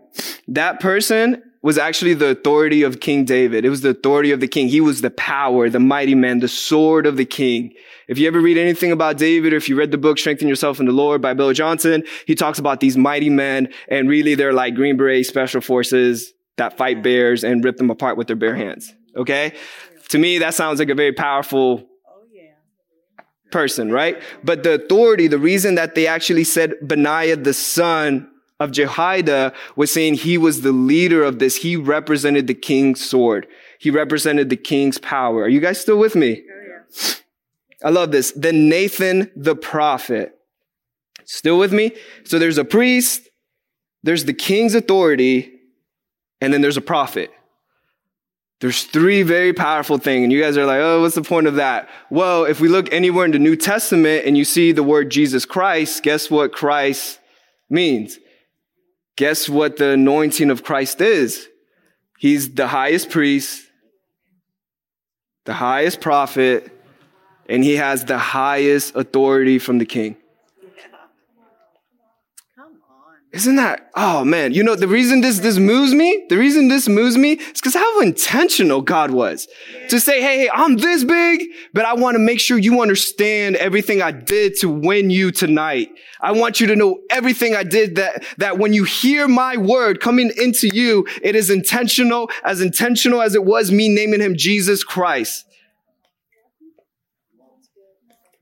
[0.48, 3.64] That person was actually the authority of King David.
[3.64, 4.68] It was the authority of the king.
[4.68, 7.74] He was the power, the mighty man, the sword of the king.
[8.08, 10.80] If you ever read anything about David, or if you read the book Strengthen Yourself
[10.80, 14.52] in the Lord by Bill Johnson, he talks about these mighty men, and really they're
[14.52, 18.56] like Green Beret special forces that fight bears and rip them apart with their bare
[18.56, 18.94] hands.
[19.16, 19.52] Okay?
[20.08, 24.20] To me, that sounds like a very powerful oh, person, right?
[24.42, 29.92] But the authority, the reason that they actually said Benaiah, the son of Jehoiada, was
[29.92, 31.56] saying he was the leader of this.
[31.56, 33.46] He represented the king's sword.
[33.78, 35.42] He represented the king's power.
[35.42, 36.42] Are you guys still with me?
[37.84, 38.32] I love this.
[38.32, 40.34] Then Nathan the prophet.
[41.24, 41.92] Still with me?
[42.24, 43.28] So there's a priest,
[44.02, 45.52] there's the king's authority,
[46.40, 47.30] and then there's a prophet.
[48.60, 51.56] There's three very powerful things, and you guys are like, oh, what's the point of
[51.56, 51.88] that?
[52.10, 55.44] Well, if we look anywhere in the New Testament and you see the word Jesus
[55.44, 57.20] Christ, guess what Christ
[57.70, 58.18] means?
[59.16, 61.48] Guess what the anointing of Christ is?
[62.18, 63.64] He's the highest priest,
[65.44, 66.72] the highest prophet,
[67.48, 70.16] and he has the highest authority from the king.
[73.38, 76.88] Isn't that, oh man, you know, the reason this, this moves me, the reason this
[76.88, 79.46] moves me is because how intentional God was
[79.90, 83.54] to say, hey, hey, I'm this big, but I want to make sure you understand
[83.54, 85.90] everything I did to win you tonight.
[86.20, 90.00] I want you to know everything I did that, that when you hear my word
[90.00, 94.82] coming into you, it is intentional, as intentional as it was me naming him Jesus
[94.82, 95.44] Christ.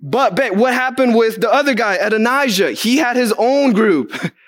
[0.00, 2.72] But, but what happened with the other guy, Adonijah?
[2.72, 4.18] He had his own group.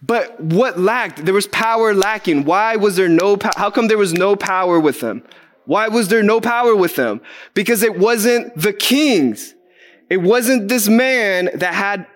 [0.00, 1.24] But what lacked?
[1.24, 2.44] There was power lacking.
[2.44, 3.52] Why was there no power?
[3.56, 5.22] How come there was no power with them?
[5.64, 7.20] Why was there no power with them?
[7.54, 9.54] Because it wasn't the kings.
[10.08, 12.06] It wasn't this man that had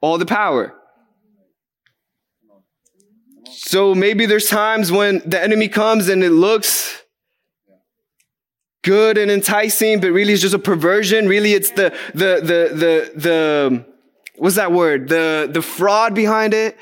[0.00, 0.74] all the power.
[3.50, 7.02] So maybe there's times when the enemy comes and it looks
[8.82, 11.28] good and enticing, but really it's just a perversion.
[11.28, 13.86] Really it's the, the, the, the, the,
[14.36, 15.08] what's that word?
[15.08, 16.76] The, the fraud behind it.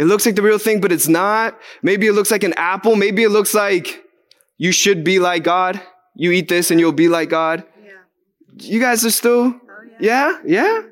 [0.00, 1.60] It looks like the real thing, but it's not.
[1.82, 2.96] Maybe it looks like an apple.
[2.96, 4.02] Maybe it looks like
[4.56, 5.78] you should be like God.
[6.14, 7.64] You eat this and you'll be like God.
[7.84, 7.92] Yeah.
[8.56, 9.60] You guys are still, oh,
[10.00, 10.38] yeah.
[10.42, 10.82] yeah, yeah.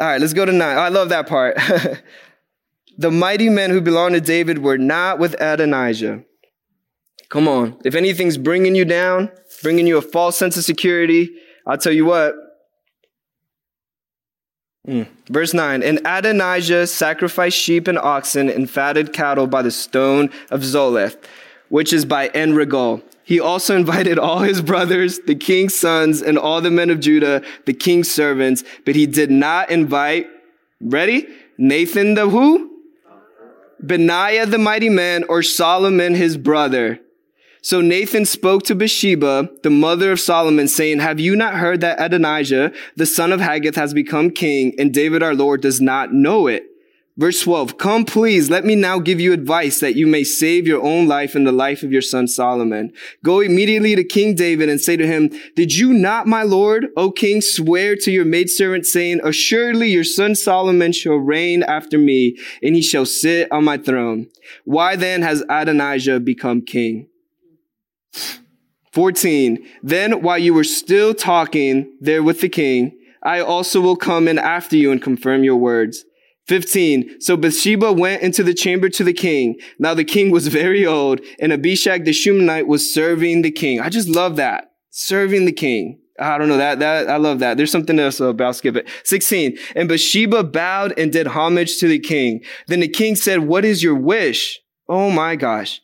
[0.00, 0.78] All right, let's go to nine.
[0.78, 1.58] Oh, I love that part.
[2.96, 6.24] the mighty men who belonged to David were not with Adonijah.
[7.28, 7.78] Come on.
[7.84, 9.30] If anything's bringing you down,
[9.62, 11.28] bringing you a false sense of security,
[11.66, 12.34] I'll tell you what,
[14.86, 15.06] Mm.
[15.28, 20.60] Verse 9 And Adonijah sacrificed sheep and oxen and fatted cattle by the stone of
[20.60, 21.16] Zoleth,
[21.68, 23.02] which is by En Rogel.
[23.22, 27.42] He also invited all his brothers, the king's sons, and all the men of Judah,
[27.66, 30.28] the king's servants, but he did not invite,
[30.80, 31.28] ready?
[31.58, 32.68] Nathan the who?
[33.82, 37.00] Benaiah the mighty man, or Solomon his brother.
[37.62, 42.00] So Nathan spoke to Bathsheba, the mother of Solomon, saying, Have you not heard that
[42.00, 46.46] Adonijah, the son of Haggith, has become king, and David our Lord does not know
[46.46, 46.66] it?
[47.20, 50.80] Verse 12, come please, let me now give you advice that you may save your
[50.80, 52.94] own life and the life of your son Solomon.
[53.22, 57.10] Go immediately to King David and say to him, did you not, my lord, O
[57.10, 62.74] king, swear to your maidservant saying, assuredly your son Solomon shall reign after me and
[62.74, 64.28] he shall sit on my throne.
[64.64, 67.10] Why then has Adonijah become king?
[68.92, 69.64] 14.
[69.82, 74.38] Then while you were still talking there with the king, I also will come in
[74.38, 76.04] after you and confirm your words.
[76.46, 77.20] 15.
[77.20, 79.60] So Bathsheba went into the chamber to the king.
[79.78, 83.80] Now the king was very old and Abishag the Shunammite was serving the king.
[83.80, 84.72] I just love that.
[84.90, 86.00] Serving the king.
[86.18, 87.56] I don't know that, that, I love that.
[87.56, 88.88] There's something else about, skip it.
[89.04, 89.56] 16.
[89.76, 92.42] And Bathsheba bowed and did homage to the king.
[92.66, 94.60] Then the king said, what is your wish?
[94.88, 95.80] Oh my gosh.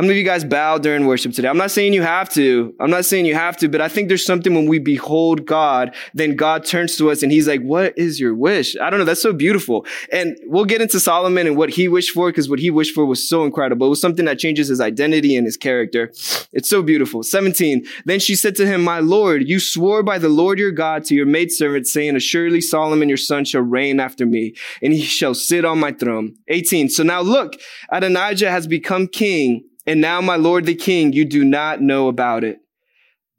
[0.00, 1.46] How many of you guys bow during worship today?
[1.46, 2.74] I'm not saying you have to.
[2.80, 5.94] I'm not saying you have to, but I think there's something when we behold God,
[6.14, 8.74] then God turns to us and he's like, what is your wish?
[8.78, 9.04] I don't know.
[9.04, 9.84] That's so beautiful.
[10.10, 13.04] And we'll get into Solomon and what he wished for because what he wished for
[13.04, 13.88] was so incredible.
[13.88, 16.10] It was something that changes his identity and his character.
[16.50, 17.22] It's so beautiful.
[17.22, 17.84] 17.
[18.06, 21.14] Then she said to him, my Lord, you swore by the Lord your God to
[21.14, 25.66] your maidservant saying, assuredly Solomon your son shall reign after me and he shall sit
[25.66, 26.36] on my throne.
[26.48, 26.88] 18.
[26.88, 27.56] So now look,
[27.90, 32.44] Adonijah has become king and now, my Lord the King, you do not know about
[32.44, 32.60] it.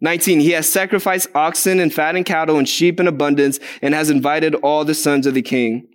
[0.01, 0.41] 19.
[0.41, 4.83] He has sacrificed oxen and fattened cattle and sheep in abundance and has invited all
[4.83, 5.87] the sons of the king.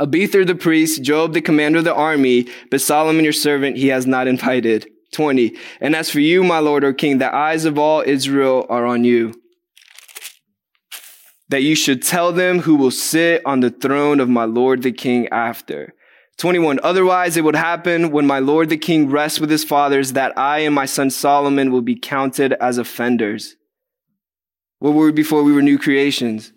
[0.00, 4.04] Abiathar the priest, Joab the commander of the army, but Solomon your servant he has
[4.04, 4.90] not invited.
[5.12, 5.56] 20.
[5.80, 9.04] And as for you, my Lord or King, the eyes of all Israel are on
[9.04, 9.40] you.
[11.50, 14.90] That you should tell them who will sit on the throne of my Lord the
[14.90, 15.94] King after.
[16.38, 16.80] 21.
[16.82, 20.60] Otherwise, it would happen when my Lord the king rests with his fathers that I
[20.60, 23.56] and my son Solomon will be counted as offenders.
[24.78, 26.52] What were we before we were new creations?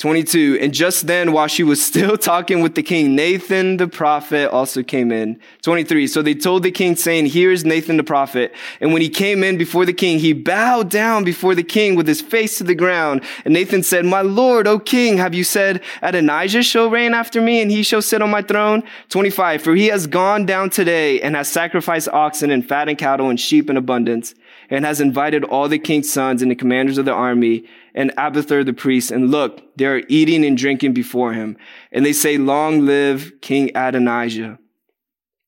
[0.00, 0.56] 22.
[0.62, 4.82] And just then, while she was still talking with the king, Nathan the prophet also
[4.82, 5.38] came in.
[5.60, 6.06] 23.
[6.06, 8.54] So they told the king saying, here is Nathan the prophet.
[8.80, 12.08] And when he came in before the king, he bowed down before the king with
[12.08, 13.22] his face to the ground.
[13.44, 17.60] And Nathan said, my lord, O king, have you said Adonijah shall reign after me
[17.60, 18.82] and he shall sit on my throne?
[19.10, 19.60] 25.
[19.60, 23.68] For he has gone down today and has sacrificed oxen and fattened cattle and sheep
[23.68, 24.34] in abundance
[24.70, 28.62] and has invited all the king's sons and the commanders of the army and Abiathar
[28.62, 29.10] the priest.
[29.10, 31.56] And look, they are eating and drinking before him.
[31.90, 34.58] And they say, long live King Adonijah.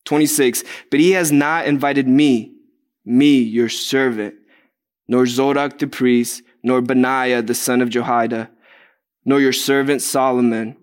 [0.04, 0.64] 26.
[0.90, 2.52] But he has not invited me,
[3.04, 4.34] me, your servant,
[5.06, 8.50] nor Zadok the priest, nor Benaiah the son of Jehoiada,
[9.24, 10.76] nor your servant Solomon.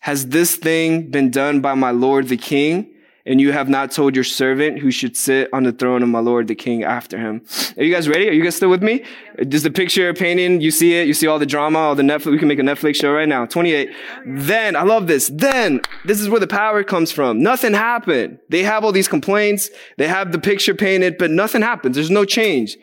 [0.00, 2.94] Has this thing been done by my lord the king?
[3.28, 6.18] And you have not told your servant who should sit on the throne of my
[6.18, 7.42] Lord the King after him.
[7.76, 8.26] Are you guys ready?
[8.26, 9.04] Are you guys still with me?
[9.46, 11.06] Does the picture painting, you see it?
[11.06, 13.28] You see all the drama, all the Netflix, we can make a Netflix show right
[13.28, 13.44] now.
[13.44, 13.90] 28.
[14.26, 15.30] Then, I love this.
[15.32, 17.42] Then, this is where the power comes from.
[17.42, 18.38] Nothing happened.
[18.48, 19.68] They have all these complaints.
[19.98, 21.96] They have the picture painted, but nothing happens.
[21.96, 22.78] There's no change.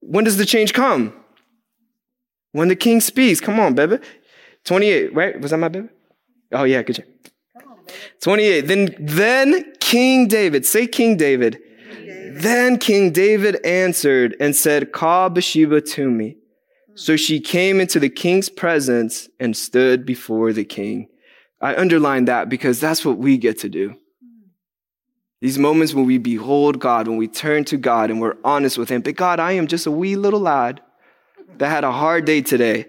[0.00, 1.14] When does the change come?
[2.50, 3.40] When the king speaks.
[3.40, 3.98] Come on, baby.
[4.64, 5.40] 28, right?
[5.40, 5.88] Was that my baby?
[6.50, 7.06] Oh yeah, good job.
[8.22, 8.60] 28.
[8.62, 11.58] Then, then King David, say King David.
[11.58, 12.40] King David.
[12.40, 16.36] Then King David answered and said, call Bathsheba to me.
[16.94, 21.08] So she came into the king's presence and stood before the king.
[21.60, 23.96] I underline that because that's what we get to do.
[25.40, 28.88] These moments when we behold God, when we turn to God and we're honest with
[28.88, 29.00] Him.
[29.00, 30.80] But God, I am just a wee little lad
[31.58, 32.86] that had a hard day today.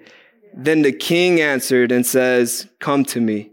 [0.53, 3.52] Then the king answered and says, Come to me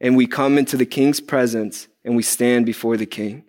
[0.00, 3.44] and we come into the king's presence and we stand before the king.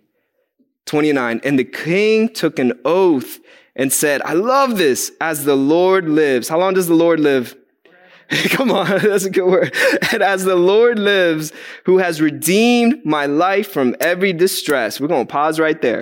[0.86, 1.40] 29.
[1.44, 3.38] And the king took an oath
[3.74, 6.48] and said, I love this as the Lord lives.
[6.48, 7.56] How long does the Lord live?
[8.50, 9.74] Come on, that's a good word.
[10.12, 11.52] And as the Lord lives,
[11.84, 15.00] who has redeemed my life from every distress.
[15.00, 16.00] We're going to pause right there.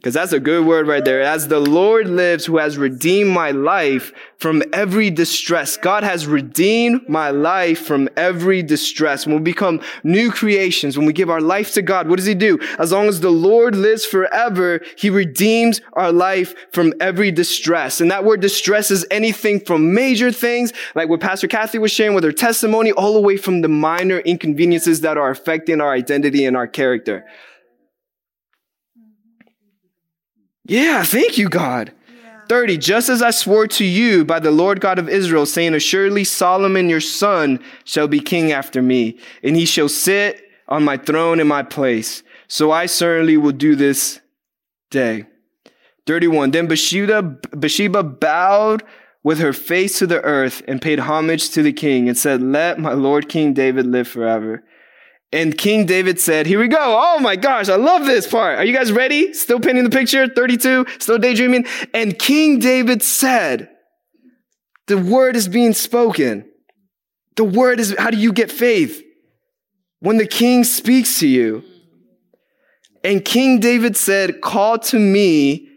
[0.00, 1.20] Because that's a good word right there.
[1.20, 5.76] As the Lord lives, who has redeemed my life from every distress.
[5.76, 9.26] God has redeemed my life from every distress.
[9.26, 12.34] When we become new creations, when we give our life to God, what does He
[12.34, 12.58] do?
[12.78, 18.00] As long as the Lord lives forever, He redeems our life from every distress.
[18.00, 22.14] And that word distress is anything from major things, like what Pastor Kathy was sharing
[22.14, 26.46] with her testimony, all the way from the minor inconveniences that are affecting our identity
[26.46, 27.26] and our character.
[30.70, 31.92] Yeah, thank you, God.
[32.48, 36.22] 30, just as I swore to you by the Lord God of Israel, saying, Assuredly
[36.22, 41.40] Solomon your son shall be king after me, and he shall sit on my throne
[41.40, 42.22] in my place.
[42.46, 44.20] So I certainly will do this
[44.92, 45.24] day.
[46.06, 48.84] 31, then Bathsheba, Bathsheba bowed
[49.24, 52.78] with her face to the earth and paid homage to the king and said, Let
[52.78, 54.62] my Lord King David live forever.
[55.32, 56.78] And King David said, Here we go.
[56.80, 58.58] Oh my gosh, I love this part.
[58.58, 59.32] Are you guys ready?
[59.32, 60.26] Still painting the picture?
[60.26, 61.66] 32, still daydreaming?
[61.94, 63.68] And King David said,
[64.88, 66.50] The word is being spoken.
[67.36, 69.02] The word is, how do you get faith?
[70.00, 71.62] When the king speaks to you.
[73.04, 75.69] And King David said, Call to me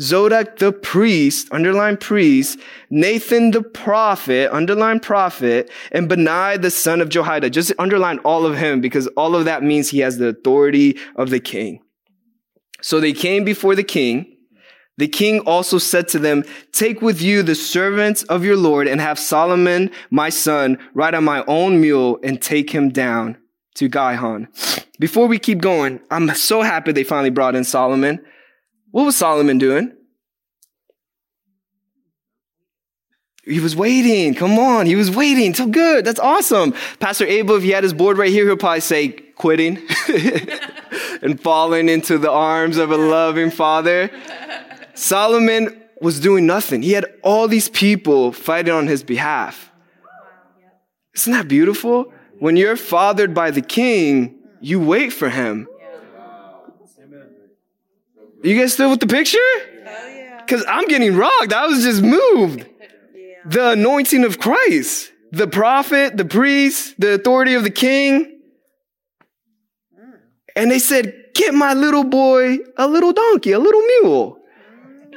[0.00, 7.08] Zadok the priest, underline priest, Nathan the prophet, underline prophet, and Benaiah the son of
[7.08, 7.50] Jehoiada.
[7.50, 11.30] Just underline all of him because all of that means he has the authority of
[11.30, 11.80] the king.
[12.80, 14.36] So they came before the king.
[14.98, 19.00] The king also said to them, take with you the servants of your Lord and
[19.00, 23.38] have Solomon, my son, ride on my own mule and take him down
[23.76, 24.48] to Gihon.
[24.98, 28.24] Before we keep going, I'm so happy they finally brought in Solomon.
[28.90, 29.92] What was Solomon doing?
[33.44, 34.34] He was waiting.
[34.34, 34.86] Come on.
[34.86, 35.54] He was waiting.
[35.54, 36.04] So good.
[36.04, 36.74] That's awesome.
[37.00, 39.78] Pastor Abel, if he had his board right here, he'll probably say quitting
[41.22, 44.10] and falling into the arms of a loving father.
[44.94, 46.82] Solomon was doing nothing.
[46.82, 49.70] He had all these people fighting on his behalf.
[51.14, 52.12] Isn't that beautiful?
[52.38, 55.67] When you're fathered by the king, you wait for him.
[58.42, 59.38] You guys still with the picture?
[60.40, 61.52] Because I'm getting rocked.
[61.52, 62.66] I was just moved.
[63.44, 68.40] The anointing of Christ, the prophet, the priest, the authority of the king.
[70.54, 74.40] And they said, Get my little boy a little donkey, a little mule.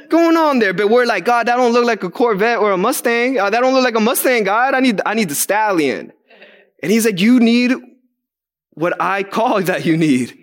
[0.08, 2.76] Going on there, but we're like, God, that don't look like a Corvette or a
[2.76, 3.38] Mustang.
[3.38, 4.74] Uh, that don't look like a Mustang, God.
[4.74, 6.12] I need, I need the stallion.
[6.82, 7.72] And he's like, You need
[8.74, 10.38] what I call that you need.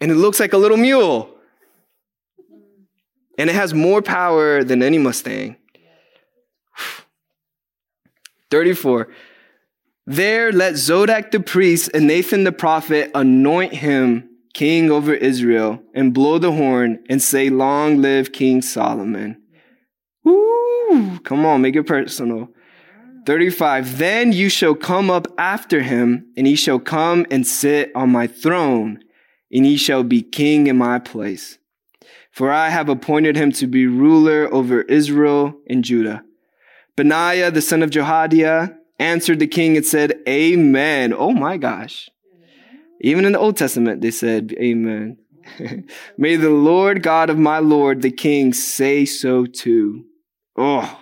[0.00, 1.37] And it looks like a little mule.
[3.38, 5.56] And it has more power than any Mustang.
[8.50, 9.08] 34.
[10.06, 16.12] There let Zadok the priest and Nathan the prophet anoint him king over Israel and
[16.12, 19.40] blow the horn and say, Long live King Solomon.
[20.24, 21.18] Woo!
[21.20, 22.48] Come on, make it personal.
[23.26, 23.98] 35.
[23.98, 28.26] Then you shall come up after him, and he shall come and sit on my
[28.26, 29.04] throne,
[29.52, 31.57] and he shall be king in my place.
[32.38, 36.22] For I have appointed him to be ruler over Israel and Judah.
[36.94, 41.12] Benaiah, the son of Jehoiada, answered the king and said, Amen.
[41.12, 42.08] Oh my gosh.
[43.00, 45.16] Even in the Old Testament, they said, Amen.
[46.16, 50.04] May the Lord God of my Lord, the king, say so too.
[50.56, 50.96] Oh,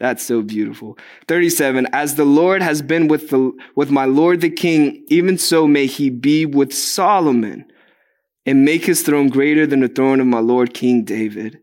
[0.00, 0.96] that's so beautiful.
[1.26, 1.86] 37.
[1.92, 5.84] As the Lord has been with the, with my Lord the king, even so may
[5.84, 7.66] he be with Solomon
[8.48, 11.60] and make his throne greater than the throne of my Lord King David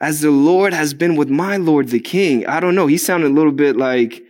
[0.00, 2.44] as the Lord has been with my Lord the King.
[2.46, 2.88] I don't know.
[2.88, 4.22] He sounded a little bit like,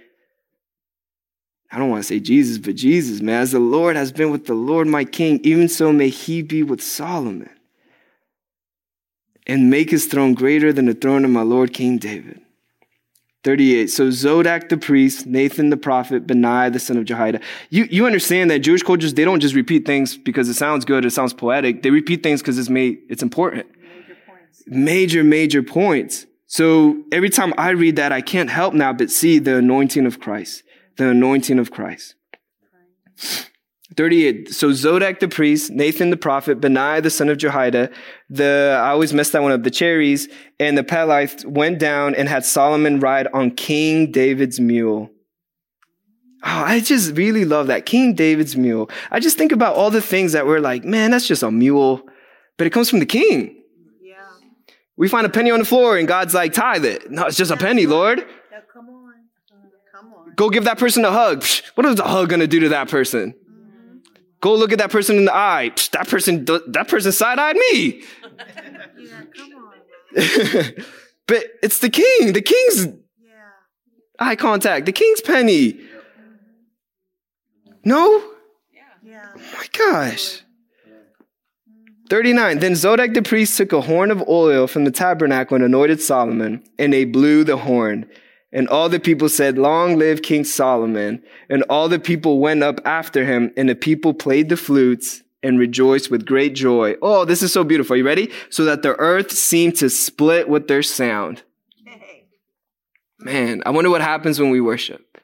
[1.70, 3.40] I don't want to say Jesus, but Jesus, man.
[3.40, 6.62] As the Lord has been with the Lord my King, even so may he be
[6.62, 7.50] with Solomon
[9.46, 12.41] and make his throne greater than the throne of my Lord King David.
[13.44, 13.88] 38.
[13.88, 17.40] So Zadok the priest, Nathan the prophet, Benaiah the son of Jehoiada.
[17.70, 21.04] You, you understand that Jewish cultures, they don't just repeat things because it sounds good,
[21.04, 21.82] it sounds poetic.
[21.82, 23.66] They repeat things because it's made, it's important
[24.66, 26.26] major, major points.
[26.46, 30.20] So every time I read that, I can't help now but see the anointing of
[30.20, 30.62] Christ,
[30.96, 32.14] the anointing of Christ.
[33.96, 34.52] 38.
[34.52, 37.90] So Zadok the priest, Nathan the prophet, Benaiah the son of Jehoiada,
[38.28, 40.28] the, I always mess that one up, the cherries,
[40.58, 45.10] and the Pelethites went down and had Solomon ride on King David's mule.
[46.44, 47.86] Oh, I just really love that.
[47.86, 48.90] King David's mule.
[49.10, 52.02] I just think about all the things that we're like, man, that's just a mule,
[52.58, 53.62] but it comes from the king.
[54.00, 54.24] Yeah.
[54.96, 57.10] We find a penny on the floor and God's like, tithe it.
[57.10, 58.18] No, it's just a penny, Lord.
[58.50, 59.14] Now, come on.
[59.92, 60.32] Come on.
[60.34, 61.44] Go give that person a hug.
[61.76, 63.34] What is a hug going to do to that person?
[64.42, 65.70] Go look at that person in the eye.
[65.92, 68.02] That person, that person side-eyed me.
[68.98, 70.84] yeah, come on.
[71.28, 72.32] but it's the king.
[72.32, 73.32] The king's yeah.
[74.18, 74.86] eye contact.
[74.86, 75.80] The king's penny.
[77.84, 78.20] No?
[79.04, 79.28] Yeah.
[79.36, 80.42] Oh my gosh.
[82.10, 82.58] 39.
[82.58, 86.64] Then Zadok the priest took a horn of oil from the tabernacle and anointed Solomon,
[86.80, 88.06] and they blew the horn.
[88.52, 91.22] And all the people said, Long live King Solomon.
[91.48, 95.58] And all the people went up after him, and the people played the flutes and
[95.58, 96.94] rejoiced with great joy.
[97.02, 97.94] Oh, this is so beautiful.
[97.94, 98.30] Are you ready?
[98.50, 101.42] So that the earth seemed to split with their sound.
[103.18, 105.18] Man, I wonder what happens when we worship.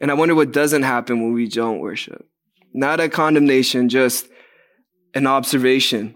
[0.00, 2.28] And I wonder what doesn't happen when we don't worship.
[2.74, 4.28] Not a condemnation, just
[5.14, 6.14] an observation.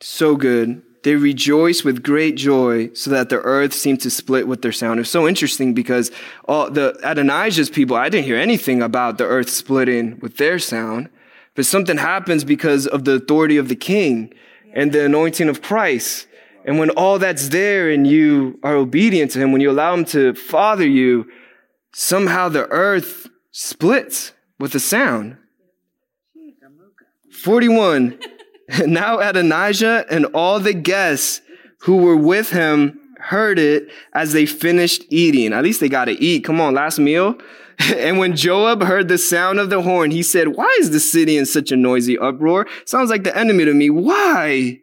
[0.00, 0.82] So good.
[1.04, 4.98] They rejoiced with great joy so that the earth seemed to split with their sound.
[4.98, 6.10] It's so interesting because
[6.46, 11.10] all the Adonijah's people, I didn't hear anything about the earth splitting with their sound,
[11.54, 14.32] but something happens because of the authority of the king
[14.72, 16.26] and the anointing of Christ.
[16.64, 20.06] And when all that's there and you are obedient to him, when you allow him
[20.06, 21.30] to father you,
[21.92, 25.36] somehow the earth splits with a sound.
[27.30, 28.18] 41.
[28.86, 31.40] now Adonijah and all the guests
[31.80, 35.52] who were with him heard it as they finished eating.
[35.52, 36.44] At least they got to eat.
[36.44, 37.38] Come on, last meal.
[37.96, 41.36] and when Joab heard the sound of the horn, he said, Why is the city
[41.36, 42.66] in such a noisy uproar?
[42.86, 43.90] Sounds like the enemy to me.
[43.90, 44.80] Why?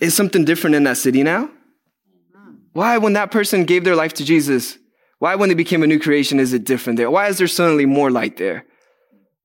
[0.00, 1.50] Is something different in that city now?
[2.72, 4.78] Why, when that person gave their life to Jesus,
[5.18, 7.10] why, when they became a new creation, is it different there?
[7.10, 8.64] Why is there suddenly more light there?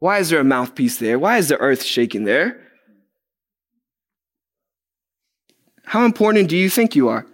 [0.04, 1.18] Why is there a mouthpiece there?
[1.18, 2.60] Why is the earth shaking there?
[5.86, 7.26] How important do you think you are?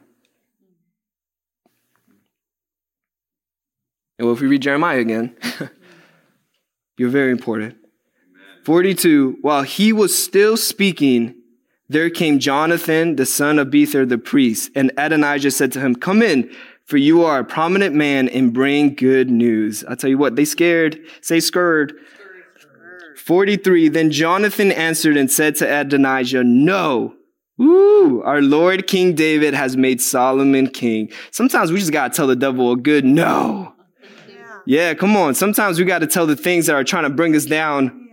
[4.19, 5.35] And well, if we read Jeremiah again,
[6.99, 7.75] you're very important.
[8.65, 11.33] 42, while he was still speaking,
[11.87, 16.21] there came Jonathan, the son of Bether, the priest, and Adonijah said to him, Come
[16.21, 16.55] in,
[16.85, 19.83] for you are a prominent man and bring good news.
[19.85, 21.93] I tell you what, they scared, say scared.
[23.19, 27.15] 43, then Jonathan answered and said to Adonijah, No.
[27.57, 31.11] Woo, our Lord King David has made Solomon king.
[31.31, 33.73] Sometimes we just gotta tell the devil a good no.
[34.29, 35.35] Yeah, yeah come on.
[35.35, 38.07] Sometimes we gotta tell the things that are trying to bring us down.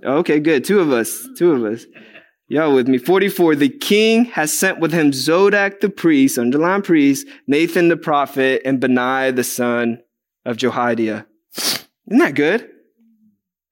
[0.00, 0.10] Yeah.
[0.10, 0.64] Okay, good.
[0.64, 1.26] Two of us.
[1.36, 1.86] Two of us.
[2.46, 2.98] Y'all with me.
[2.98, 3.56] 44.
[3.56, 8.80] The king has sent with him Zadok the priest, underline priest, Nathan the prophet, and
[8.80, 10.00] Benaiah the son
[10.44, 11.26] of Jehoiada.
[11.56, 12.70] Isn't that good?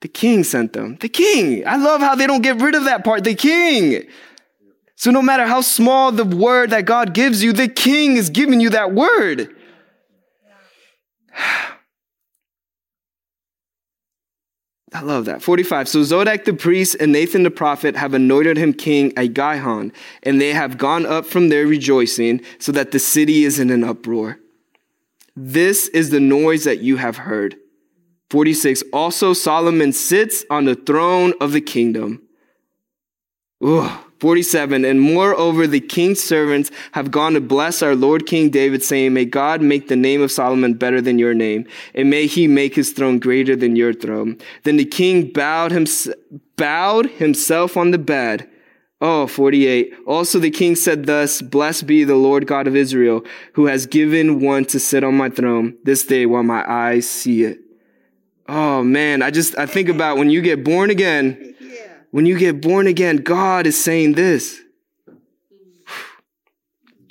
[0.04, 0.98] The king sent them.
[1.00, 1.66] The king.
[1.66, 3.24] I love how they don't get rid of that part.
[3.24, 4.06] The king.
[4.96, 8.60] So no matter how small the word that God gives you, the king is giving
[8.60, 9.56] you that word.
[14.92, 15.40] I love that.
[15.40, 15.88] 45.
[15.88, 19.90] So Zadok the priest and Nathan the prophet have anointed him king at Gihon,
[20.22, 23.82] and they have gone up from there rejoicing, so that the city is in an
[23.82, 24.38] uproar.
[25.34, 27.56] This is the noise that you have heard.
[28.34, 28.82] 46.
[28.92, 32.20] Also, Solomon sits on the throne of the kingdom.
[33.64, 34.84] Ooh, 47.
[34.84, 39.24] And moreover, the king's servants have gone to bless our Lord King David, saying, May
[39.24, 42.90] God make the name of Solomon better than your name, and may he make his
[42.90, 44.36] throne greater than your throne.
[44.64, 46.08] Then the king bowed, hims-
[46.56, 48.50] bowed himself on the bed.
[49.00, 49.94] Oh, 48.
[50.08, 54.40] Also the king said thus, Blessed be the Lord God of Israel, who has given
[54.40, 57.63] one to sit on my throne this day while my eyes see it.
[58.48, 61.54] Oh man, I just, I think about when you get born again,
[62.10, 64.60] when you get born again, God is saying this.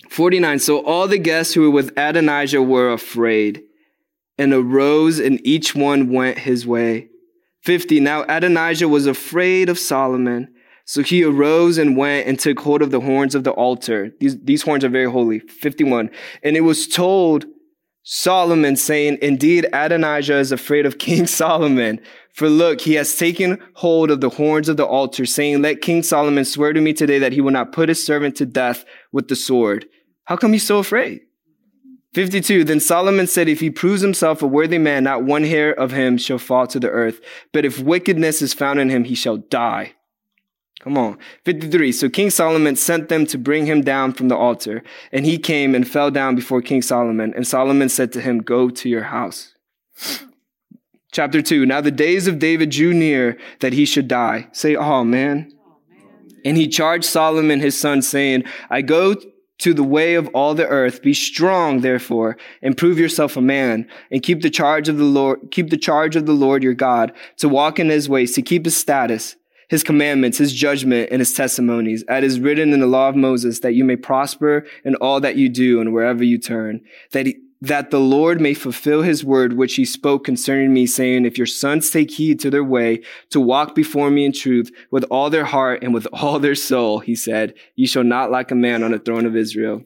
[0.10, 0.60] 49.
[0.60, 3.64] So all the guests who were with Adonijah were afraid
[4.38, 7.10] and arose and each one went his way.
[7.62, 8.00] 50.
[8.00, 10.54] Now Adonijah was afraid of Solomon.
[10.86, 14.14] So he arose and went and took hold of the horns of the altar.
[14.20, 15.40] These, these horns are very holy.
[15.40, 16.12] 51.
[16.44, 17.46] And it was told
[18.04, 22.00] Solomon saying, Indeed, Adonijah is afraid of King Solomon.
[22.34, 26.04] For look, he has taken hold of the horns of the altar, saying, Let King
[26.04, 29.28] Solomon swear to me today that he will not put his servant to death with
[29.28, 29.86] the sword.
[30.26, 31.22] How come he's so afraid?
[32.14, 32.64] 52.
[32.64, 36.18] Then Solomon said, If he proves himself a worthy man, not one hair of him
[36.18, 37.22] shall fall to the earth.
[37.52, 39.94] But if wickedness is found in him, he shall die.
[40.84, 41.18] Come on.
[41.46, 41.94] 53.
[41.94, 44.84] So King Solomon sent them to bring him down from the altar.
[45.14, 47.34] And he came and fell down before King Solomon.
[47.34, 49.54] And Solomon said to him, Go to your house.
[51.14, 51.66] Chapter 2.
[51.66, 54.50] Now the days of David drew near that he should die.
[54.52, 55.54] Say, Oh man.
[56.44, 59.16] And he charged Solomon his son, saying, I go
[59.60, 61.02] to the way of all the earth.
[61.02, 65.40] Be strong, therefore, and prove yourself a man, and keep the charge of the Lord,
[65.52, 68.66] keep the charge of the Lord your God, to walk in his ways, to keep
[68.66, 69.38] his status
[69.70, 73.60] his commandments, his judgment, and his testimonies, as is written in the law of Moses,
[73.60, 77.40] that you may prosper in all that you do and wherever you turn, that he,
[77.64, 81.48] that the Lord may fulfill his word, which he spoke concerning me, saying, If your
[81.48, 85.46] sons take heed to their way to walk before me in truth with all their
[85.46, 88.92] heart and with all their soul, he said, you shall not lack a man on
[88.92, 89.82] the throne of Israel.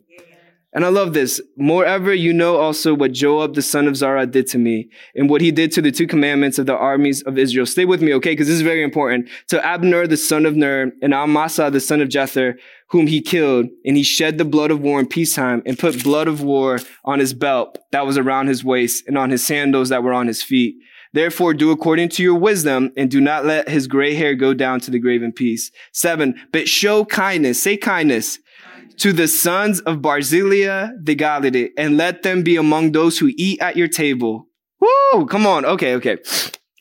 [0.73, 1.41] And I love this.
[1.57, 5.41] Moreover, you know also what Joab the son of Zara did to me and what
[5.41, 7.65] he did to the two commandments of the armies of Israel.
[7.65, 8.31] Stay with me, okay?
[8.31, 9.29] Because this is very important.
[9.47, 12.55] To Abner the son of Ner and Amasa the son of Jether,
[12.89, 16.27] whom he killed, and he shed the blood of war in peacetime and put blood
[16.27, 20.03] of war on his belt that was around his waist and on his sandals that
[20.03, 20.75] were on his feet.
[21.13, 24.81] Therefore, do according to your wisdom and do not let his gray hair go down
[24.81, 25.71] to the grave in peace.
[25.93, 28.39] Seven, but show kindness, say kindness,
[28.97, 33.61] to the sons of Barzillai the Galilee and let them be among those who eat
[33.61, 34.47] at your table.
[34.79, 35.25] Woo!
[35.25, 35.65] Come on.
[35.65, 36.17] Okay, okay.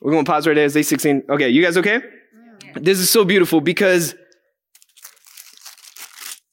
[0.01, 0.65] We're going to pause right there.
[0.65, 1.23] It's day 16.
[1.29, 2.01] Okay, you guys okay?
[2.75, 4.15] This is so beautiful because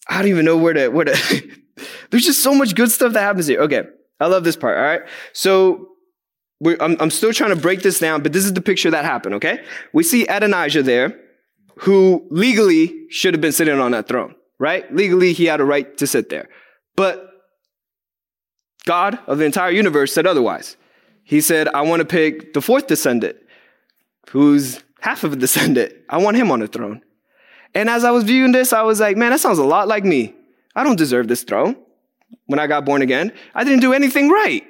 [0.09, 1.13] I don't even know where to, where to,
[2.11, 3.61] there's just so much good stuff that happens here.
[3.63, 3.83] Okay.
[4.21, 4.77] I love this part.
[4.79, 5.03] All right.
[5.33, 5.89] So
[6.81, 9.35] I'm, I'm still trying to break this down, but this is the picture that happened.
[9.37, 9.65] Okay.
[9.93, 11.19] We see Adonijah there
[11.79, 14.35] who legally should have been sitting on that throne,
[14.65, 14.93] right?
[14.95, 16.49] Legally, he had a right to sit there.
[16.97, 17.31] But
[18.87, 20.79] God of the entire universe said otherwise.
[21.23, 23.37] He said, I want to pick the fourth descendant,
[24.31, 25.93] who's half of a descendant.
[26.09, 27.03] I want him on the throne.
[27.75, 30.05] And as I was viewing this, I was like, man, that sounds a lot like
[30.05, 30.35] me.
[30.75, 31.77] I don't deserve this throne.
[32.47, 34.65] When I got born again, I didn't do anything right.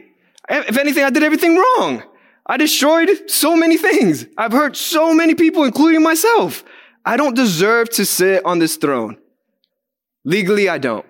[0.50, 2.02] If anything, I did everything wrong.
[2.46, 4.26] I destroyed so many things.
[4.36, 6.64] I've hurt so many people, including myself.
[7.04, 9.18] I don't deserve to sit on this throne.
[10.24, 11.06] Legally, I don't.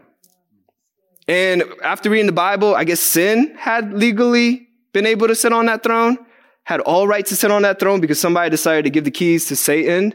[1.27, 5.67] And after reading the Bible, I guess sin had legally been able to sit on
[5.67, 6.19] that throne,
[6.65, 9.47] had all right to sit on that throne because somebody decided to give the keys
[9.47, 10.13] to Satan.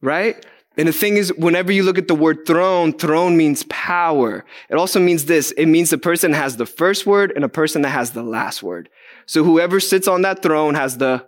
[0.00, 0.44] Right?
[0.76, 4.44] And the thing is, whenever you look at the word throne, throne means power.
[4.68, 5.50] It also means this.
[5.52, 8.62] It means the person has the first word and a person that has the last
[8.62, 8.88] word.
[9.26, 11.26] So whoever sits on that throne has the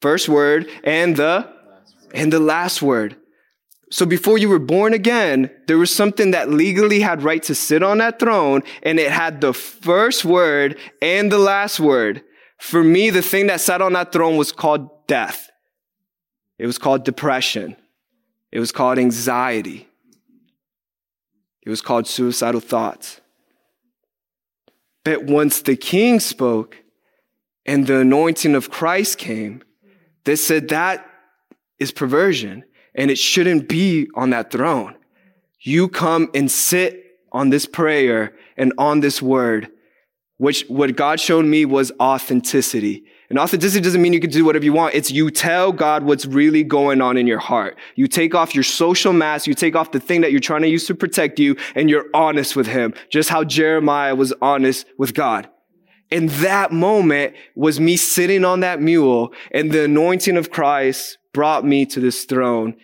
[0.00, 1.48] first word and the,
[2.12, 3.16] and the last word.
[3.92, 7.82] So before you were born again, there was something that legally had right to sit
[7.82, 12.22] on that throne and it had the first word and the last word.
[12.56, 15.50] For me, the thing that sat on that throne was called death.
[16.58, 17.76] It was called depression.
[18.50, 19.86] It was called anxiety.
[21.60, 23.20] It was called suicidal thoughts.
[25.04, 26.78] But once the king spoke
[27.66, 29.62] and the anointing of Christ came,
[30.24, 31.06] they said that
[31.78, 32.64] is perversion
[32.94, 34.94] and it shouldn't be on that throne.
[35.60, 39.68] You come and sit on this prayer and on this word,
[40.36, 43.04] which what God showed me was authenticity.
[43.30, 44.94] And authenticity doesn't mean you can do whatever you want.
[44.94, 47.78] It's you tell God what's really going on in your heart.
[47.94, 49.46] You take off your social mask.
[49.46, 52.06] You take off the thing that you're trying to use to protect you and you're
[52.12, 52.92] honest with him.
[53.08, 55.48] Just how Jeremiah was honest with God.
[56.12, 61.64] And that moment was me sitting on that mule and the anointing of Christ brought
[61.64, 62.76] me to this throne.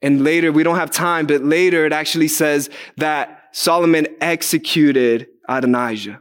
[0.00, 6.20] And later, we don't have time, but later it actually says that Solomon executed Adonijah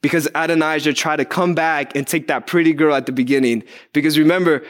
[0.00, 3.64] because Adonijah tried to come back and take that pretty girl at the beginning.
[3.92, 4.62] Because remember,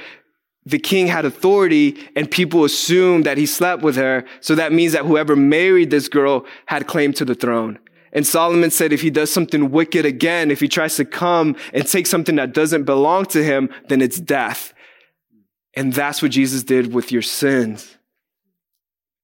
[0.65, 4.25] the king had authority and people assumed that he slept with her.
[4.41, 7.79] So that means that whoever married this girl had claim to the throne.
[8.15, 11.87] And Solomon said if he does something wicked again, if he tries to come and
[11.87, 14.73] take something that doesn't belong to him, then it's death.
[15.75, 17.99] And that's what Jesus did with your sins.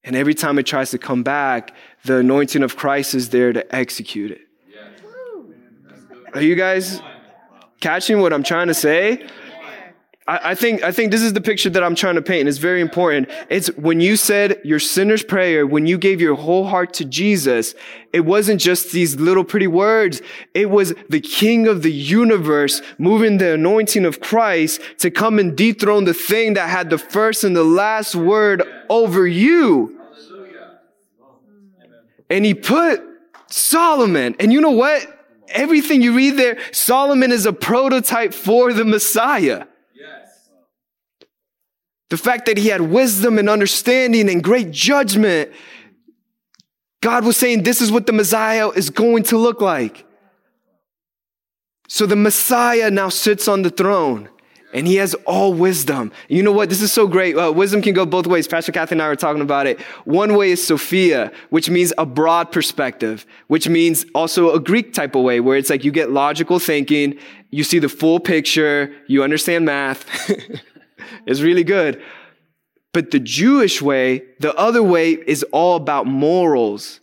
[0.03, 1.73] And every time it tries to come back,
[2.05, 4.41] the anointing of Christ is there to execute it.
[6.33, 7.01] Are you guys
[7.81, 9.27] catching what I'm trying to say?
[10.27, 12.59] I, think I think this is the picture that I'm trying to paint, and it's
[12.59, 13.29] very important.
[13.49, 17.75] It's when you said your sinner's prayer, when you gave your whole heart to Jesus,
[18.13, 20.23] it wasn't just these little pretty words.
[20.55, 25.57] It was the King of the universe moving the anointing of Christ to come and
[25.57, 29.99] dethrone the thing that had the first and the last word over you.
[32.29, 33.03] And he put
[33.49, 35.17] Solomon, and you know what?
[35.53, 39.67] everything you read there, Solomon is a prototype for the Messiah.
[42.11, 45.53] The fact that he had wisdom and understanding and great judgment.
[47.01, 50.05] God was saying this is what the Messiah is going to look like.
[51.89, 54.29] So the Messiah now sits on the throne
[54.73, 56.13] and he has all wisdom.
[56.29, 56.69] You know what?
[56.69, 57.37] This is so great.
[57.37, 58.47] Uh, wisdom can go both ways.
[58.47, 59.81] Pastor Kathy and I were talking about it.
[60.05, 65.15] One way is Sophia, which means a broad perspective, which means also a Greek type
[65.15, 67.19] of way where it's like you get logical thinking,
[67.51, 70.07] you see the full picture, you understand math.
[71.27, 72.03] it's really good.
[72.93, 77.01] But the Jewish way, the other way is all about morals.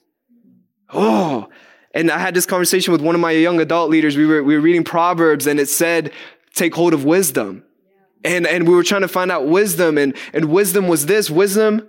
[0.93, 1.49] Oh,
[1.93, 4.17] and I had this conversation with one of my young adult leaders.
[4.17, 6.11] We were, we were reading Proverbs and it said,
[6.53, 7.63] take hold of wisdom.
[8.23, 11.29] And, and we were trying to find out wisdom and, and wisdom was this.
[11.29, 11.87] Wisdom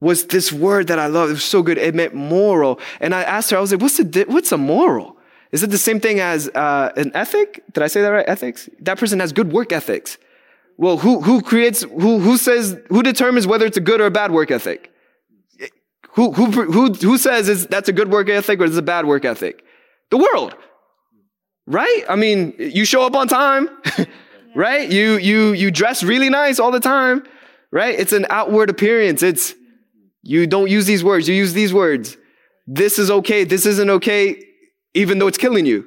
[0.00, 1.30] was this word that I love.
[1.30, 1.78] It was so good.
[1.78, 2.80] It meant moral.
[3.00, 5.18] And I asked her, I was like, what's the, what's a moral?
[5.52, 7.62] Is it the same thing as uh, an ethic?
[7.72, 8.28] Did I say that right?
[8.28, 8.68] Ethics?
[8.80, 10.18] That person has good work ethics.
[10.76, 14.10] Well, who, who creates, who, who says, who determines whether it's a good or a
[14.10, 14.90] bad work ethic?
[16.12, 19.06] Who, who, who, who says is, that's a good work ethic or is a bad
[19.06, 19.64] work ethic?
[20.10, 20.54] The world.
[21.66, 22.04] right?
[22.08, 23.68] I mean, you show up on time,
[24.54, 24.90] right?
[24.90, 27.24] You you you dress really nice all the time,
[27.70, 27.98] right?
[27.98, 29.22] It's an outward appearance.
[29.22, 29.54] It's
[30.22, 32.16] you don't use these words, you use these words.
[32.66, 34.42] This is okay, this isn't okay,
[34.94, 35.86] even though it's killing you.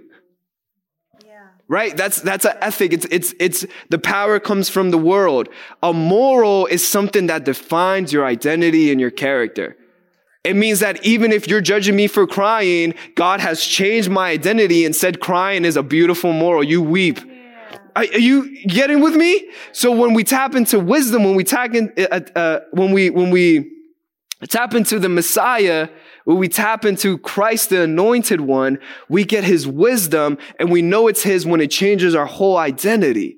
[1.69, 1.97] Right?
[1.97, 2.93] That's that's an ethic.
[2.93, 5.49] It's it's it's the power comes from the world.
[5.83, 9.75] A moral is something that defines your identity and your character.
[10.45, 14.85] It means that even if you're judging me for crying, God has changed my identity
[14.85, 16.63] and said crying is a beautiful moral.
[16.63, 17.19] You weep.
[17.97, 19.49] Are, you getting with me?
[19.73, 23.29] So when we tap into wisdom, when we tap in, uh, uh, when we when
[23.31, 23.71] we
[24.47, 25.89] tap into the Messiah,
[26.27, 31.07] when we tap into Christ, the anointed one, we get his wisdom and we know
[31.07, 33.37] it's his when it changes our whole identity.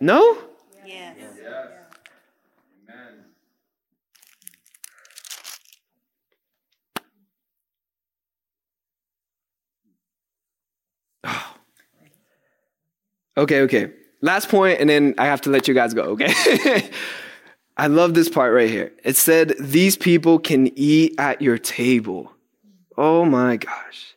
[0.00, 0.38] No?
[0.86, 1.18] Yes.
[11.24, 11.40] Amen.
[13.36, 13.92] Okay, okay.
[14.22, 16.88] Last point, and then I have to let you guys go, okay?
[17.76, 18.92] I love this part right here.
[19.02, 22.32] It said, These people can eat at your table.
[22.96, 24.14] Oh my gosh.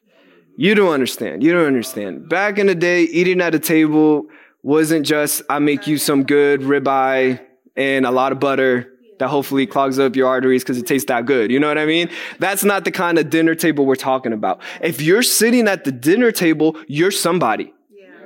[0.56, 1.44] You don't understand.
[1.44, 2.30] You don't understand.
[2.30, 4.28] Back in the day, eating at a table
[4.64, 7.40] wasn't just, I make you some good ribeye
[7.76, 11.26] and a lot of butter that hopefully clogs up your arteries because it tastes that
[11.26, 11.52] good.
[11.52, 12.10] You know what I mean?
[12.40, 14.62] That's not the kind of dinner table we're talking about.
[14.82, 17.74] If you're sitting at the dinner table, you're somebody.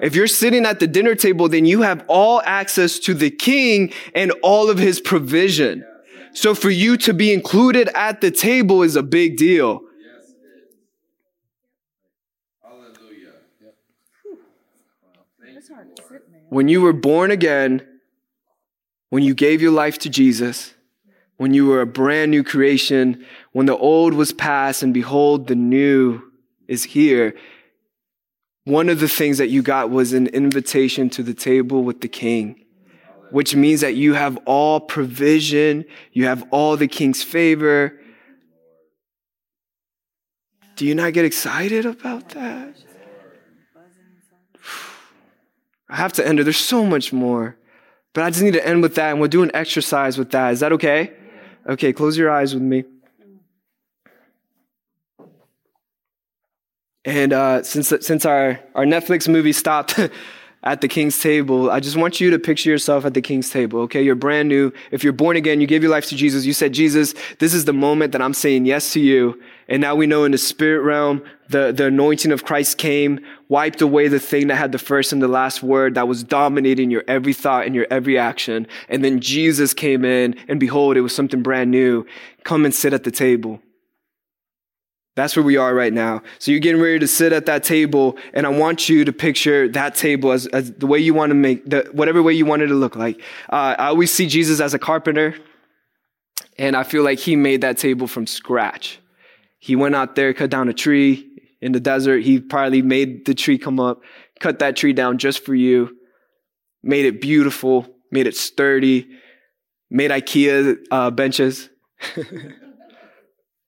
[0.01, 3.93] If you're sitting at the dinner table, then you have all access to the king
[4.15, 5.85] and all of his provision.
[6.33, 9.83] So for you to be included at the table is a big deal.
[16.49, 17.87] When you were born again,
[19.09, 20.73] when you gave your life to Jesus,
[21.37, 25.55] when you were a brand new creation, when the old was past and behold, the
[25.55, 26.21] new
[26.67, 27.35] is here,
[28.64, 32.07] one of the things that you got was an invitation to the table with the
[32.07, 32.64] king,
[33.32, 37.99] which means that you have all provision, you have all the king's favor.
[40.76, 42.76] Do you not get excited about that?
[45.89, 46.43] I have to end it.
[46.43, 47.57] There's so much more.
[48.14, 50.53] But I just need to end with that, and we'll do an exercise with that.
[50.53, 51.14] Is that okay?
[51.68, 52.84] Okay, close your eyes with me.
[57.05, 59.99] And uh, since since our, our Netflix movie stopped
[60.63, 63.79] at the king's table, I just want you to picture yourself at the king's table,
[63.81, 64.03] okay?
[64.03, 64.71] You're brand new.
[64.91, 66.45] If you're born again, you gave your life to Jesus.
[66.45, 69.41] You said, Jesus, this is the moment that I'm saying yes to you.
[69.67, 73.81] And now we know in the spirit realm, the, the anointing of Christ came, wiped
[73.81, 77.03] away the thing that had the first and the last word that was dominating your
[77.07, 78.67] every thought and your every action.
[78.87, 82.05] And then Jesus came in and behold, it was something brand new.
[82.43, 83.59] Come and sit at the table.
[85.16, 86.22] That's where we are right now.
[86.39, 89.68] So you're getting ready to sit at that table, and I want you to picture
[89.70, 92.62] that table as, as the way you want to make, the, whatever way you want
[92.62, 93.20] it to look like.
[93.51, 95.36] Uh, I always see Jesus as a carpenter,
[96.57, 98.99] and I feel like he made that table from scratch.
[99.59, 102.24] He went out there, cut down a tree in the desert.
[102.24, 104.01] He probably made the tree come up,
[104.39, 105.97] cut that tree down just for you,
[106.84, 109.09] made it beautiful, made it sturdy,
[109.89, 111.70] made IKEA uh, benches.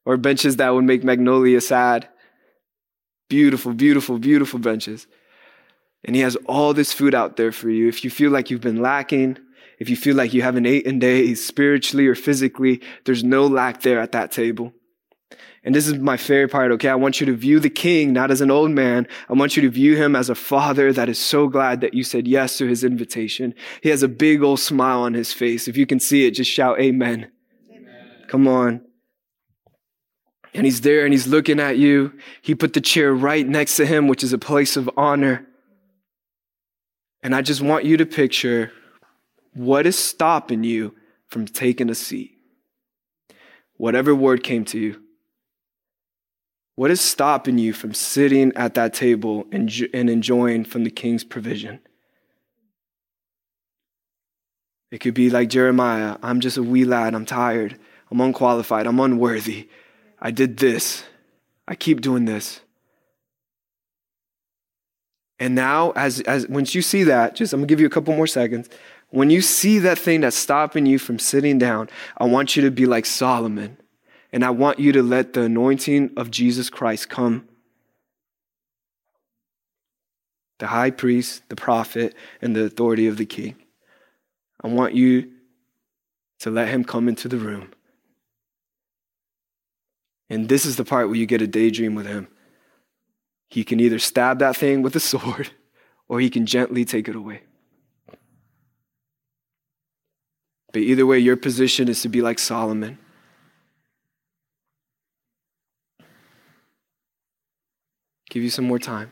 [0.05, 2.07] or benches that would make Magnolia sad.
[3.29, 5.07] Beautiful, beautiful, beautiful benches.
[6.03, 7.87] And he has all this food out there for you.
[7.87, 9.37] If you feel like you've been lacking,
[9.79, 13.99] if you feel like you haven't eaten days spiritually or physically, there's no lack there
[13.99, 14.73] at that table.
[15.65, 16.89] And this is my favorite part, okay?
[16.89, 19.07] I want you to view the king not as an old man.
[19.29, 22.03] I want you to view him as a father that is so glad that you
[22.03, 23.55] said yes to his invitation.
[23.81, 25.69] He has a big old smile on his face.
[25.69, 27.31] If you can see it, just shout amen.
[27.71, 28.25] amen.
[28.27, 28.81] Come on
[30.53, 32.13] and he's there and he's looking at you.
[32.41, 35.47] He put the chair right next to him, which is a place of honor.
[37.21, 38.71] And I just want you to picture
[39.53, 40.95] what is stopping you
[41.27, 42.37] from taking a seat.
[43.77, 45.01] Whatever word came to you.
[46.75, 51.23] What is stopping you from sitting at that table and, and enjoying from the king's
[51.23, 51.79] provision?
[54.91, 57.79] It could be like Jeremiah I'm just a wee lad, I'm tired,
[58.11, 59.69] I'm unqualified, I'm unworthy.
[60.23, 61.03] I did this.
[61.67, 62.61] I keep doing this.
[65.37, 68.15] And now, as, as once you see that, just I'm gonna give you a couple
[68.15, 68.69] more seconds.
[69.09, 72.71] When you see that thing that's stopping you from sitting down, I want you to
[72.71, 73.77] be like Solomon.
[74.31, 77.47] And I want you to let the anointing of Jesus Christ come.
[80.59, 83.55] The high priest, the prophet, and the authority of the king.
[84.63, 85.29] I want you
[86.39, 87.71] to let him come into the room.
[90.33, 92.27] And this is the part where you get a daydream with him.
[93.51, 95.51] He can either stab that thing with a sword
[96.07, 97.41] or he can gently take it away.
[100.71, 102.97] But either way, your position is to be like Solomon.
[108.31, 109.11] Give you some more time.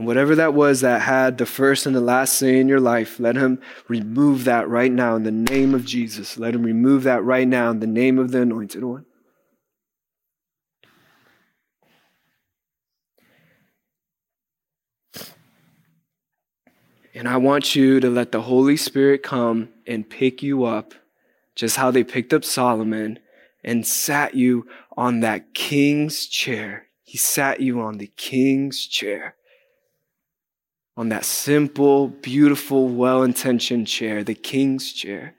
[0.00, 3.20] And whatever that was that had the first and the last say in your life,
[3.20, 6.38] let him remove that right now in the name of Jesus.
[6.38, 9.04] Let him remove that right now in the name of the anointed one.
[17.12, 20.94] And I want you to let the Holy Spirit come and pick you up,
[21.54, 23.18] just how they picked up Solomon
[23.62, 26.86] and sat you on that king's chair.
[27.02, 29.34] He sat you on the king's chair
[30.96, 35.34] on that simple, beautiful, well intentioned chair, the king's chair.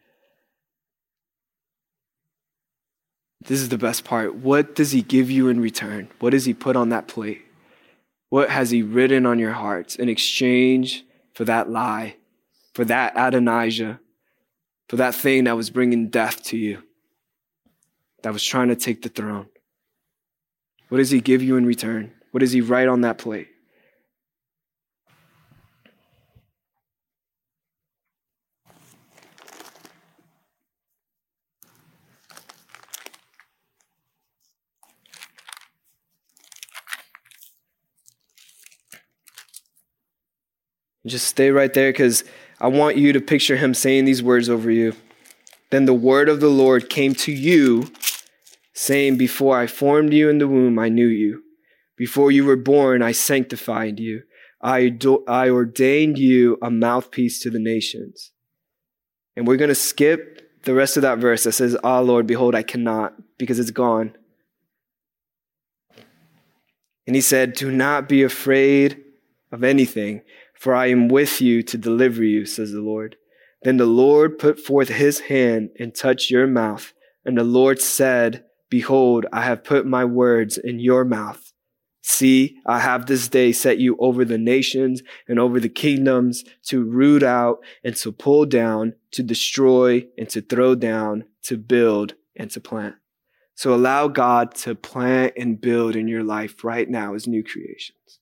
[3.43, 4.35] This is the best part.
[4.35, 6.09] What does he give you in return?
[6.19, 7.41] What does he put on that plate?
[8.29, 12.15] What has he written on your hearts in exchange for that lie,
[12.73, 13.99] for that Adonijah,
[14.87, 16.83] for that thing that was bringing death to you,
[18.23, 19.47] that was trying to take the throne?
[20.89, 22.13] What does he give you in return?
[22.31, 23.50] What does he write on that plate?
[41.05, 42.23] Just stay right there because
[42.59, 44.93] I want you to picture him saying these words over you.
[45.71, 47.91] Then the word of the Lord came to you,
[48.73, 51.43] saying, Before I formed you in the womb, I knew you.
[51.97, 54.23] Before you were born, I sanctified you.
[54.61, 58.31] I, do- I ordained you a mouthpiece to the nations.
[59.35, 62.53] And we're going to skip the rest of that verse that says, Ah, Lord, behold,
[62.53, 64.15] I cannot, because it's gone.
[67.07, 69.03] And he said, Do not be afraid
[69.51, 70.21] of anything,
[70.61, 73.15] for I am with you to deliver you, says the Lord.
[73.63, 76.93] Then the Lord put forth his hand and touched your mouth.
[77.25, 81.51] And the Lord said, Behold, I have put my words in your mouth.
[82.03, 86.83] See, I have this day set you over the nations and over the kingdoms to
[86.83, 92.51] root out and to pull down, to destroy and to throw down, to build and
[92.51, 92.97] to plant.
[93.55, 98.20] So allow God to plant and build in your life right now as new creations.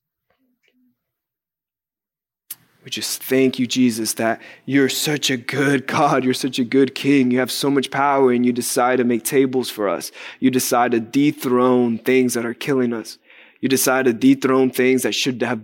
[2.84, 6.24] We just thank you, Jesus, that you're such a good God.
[6.24, 7.30] You're such a good King.
[7.30, 10.10] You have so much power, and you decide to make tables for us.
[10.38, 13.18] You decide to dethrone things that are killing us.
[13.60, 15.60] You decide to dethrone things that should have,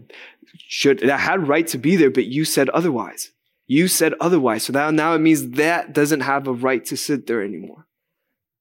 [0.59, 3.33] should, that had right to be there, but you said otherwise.
[3.67, 4.65] You said otherwise.
[4.65, 7.87] So now, now it means that doesn't have a right to sit there anymore.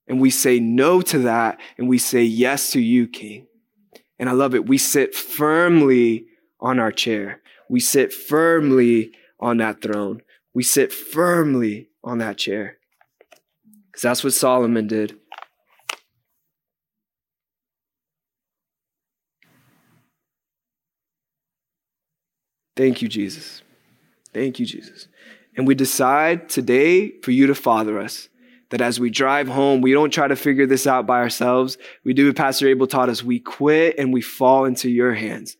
[0.07, 3.47] And we say no to that, and we say yes to you, King.
[4.17, 4.65] And I love it.
[4.65, 6.27] We sit firmly
[6.61, 7.41] on our chair.
[7.69, 10.21] We sit firmly on that throne.
[10.53, 12.77] We sit firmly on that chair.
[13.91, 15.17] Because that's what Solomon did.
[22.75, 23.61] Thank you, Jesus.
[24.33, 25.07] Thank you, Jesus.
[25.55, 28.27] And we decide today for you to father us.
[28.71, 31.77] That as we drive home, we don't try to figure this out by ourselves.
[32.03, 33.23] We do what Pastor Abel taught us.
[33.23, 35.55] We quit and we fall into your hands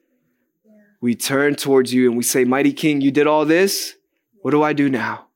[1.06, 3.94] we turn towards you and we say, Mighty King, you did all this.
[4.42, 5.28] What do I do now?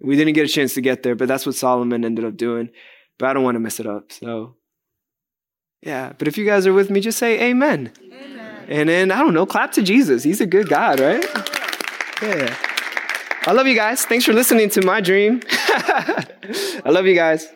[0.00, 2.70] We didn't get a chance to get there, but that's what Solomon ended up doing.
[3.16, 4.10] But I don't want to mess it up.
[4.10, 4.56] So,
[5.80, 6.12] yeah.
[6.18, 7.92] But if you guys are with me, just say amen.
[8.02, 8.66] amen.
[8.68, 10.24] And then, I don't know, clap to Jesus.
[10.24, 11.24] He's a good God, right?
[12.20, 12.56] Yeah.
[13.46, 14.04] I love you guys.
[14.04, 15.40] Thanks for listening to my dream.
[15.48, 17.46] I love you guys.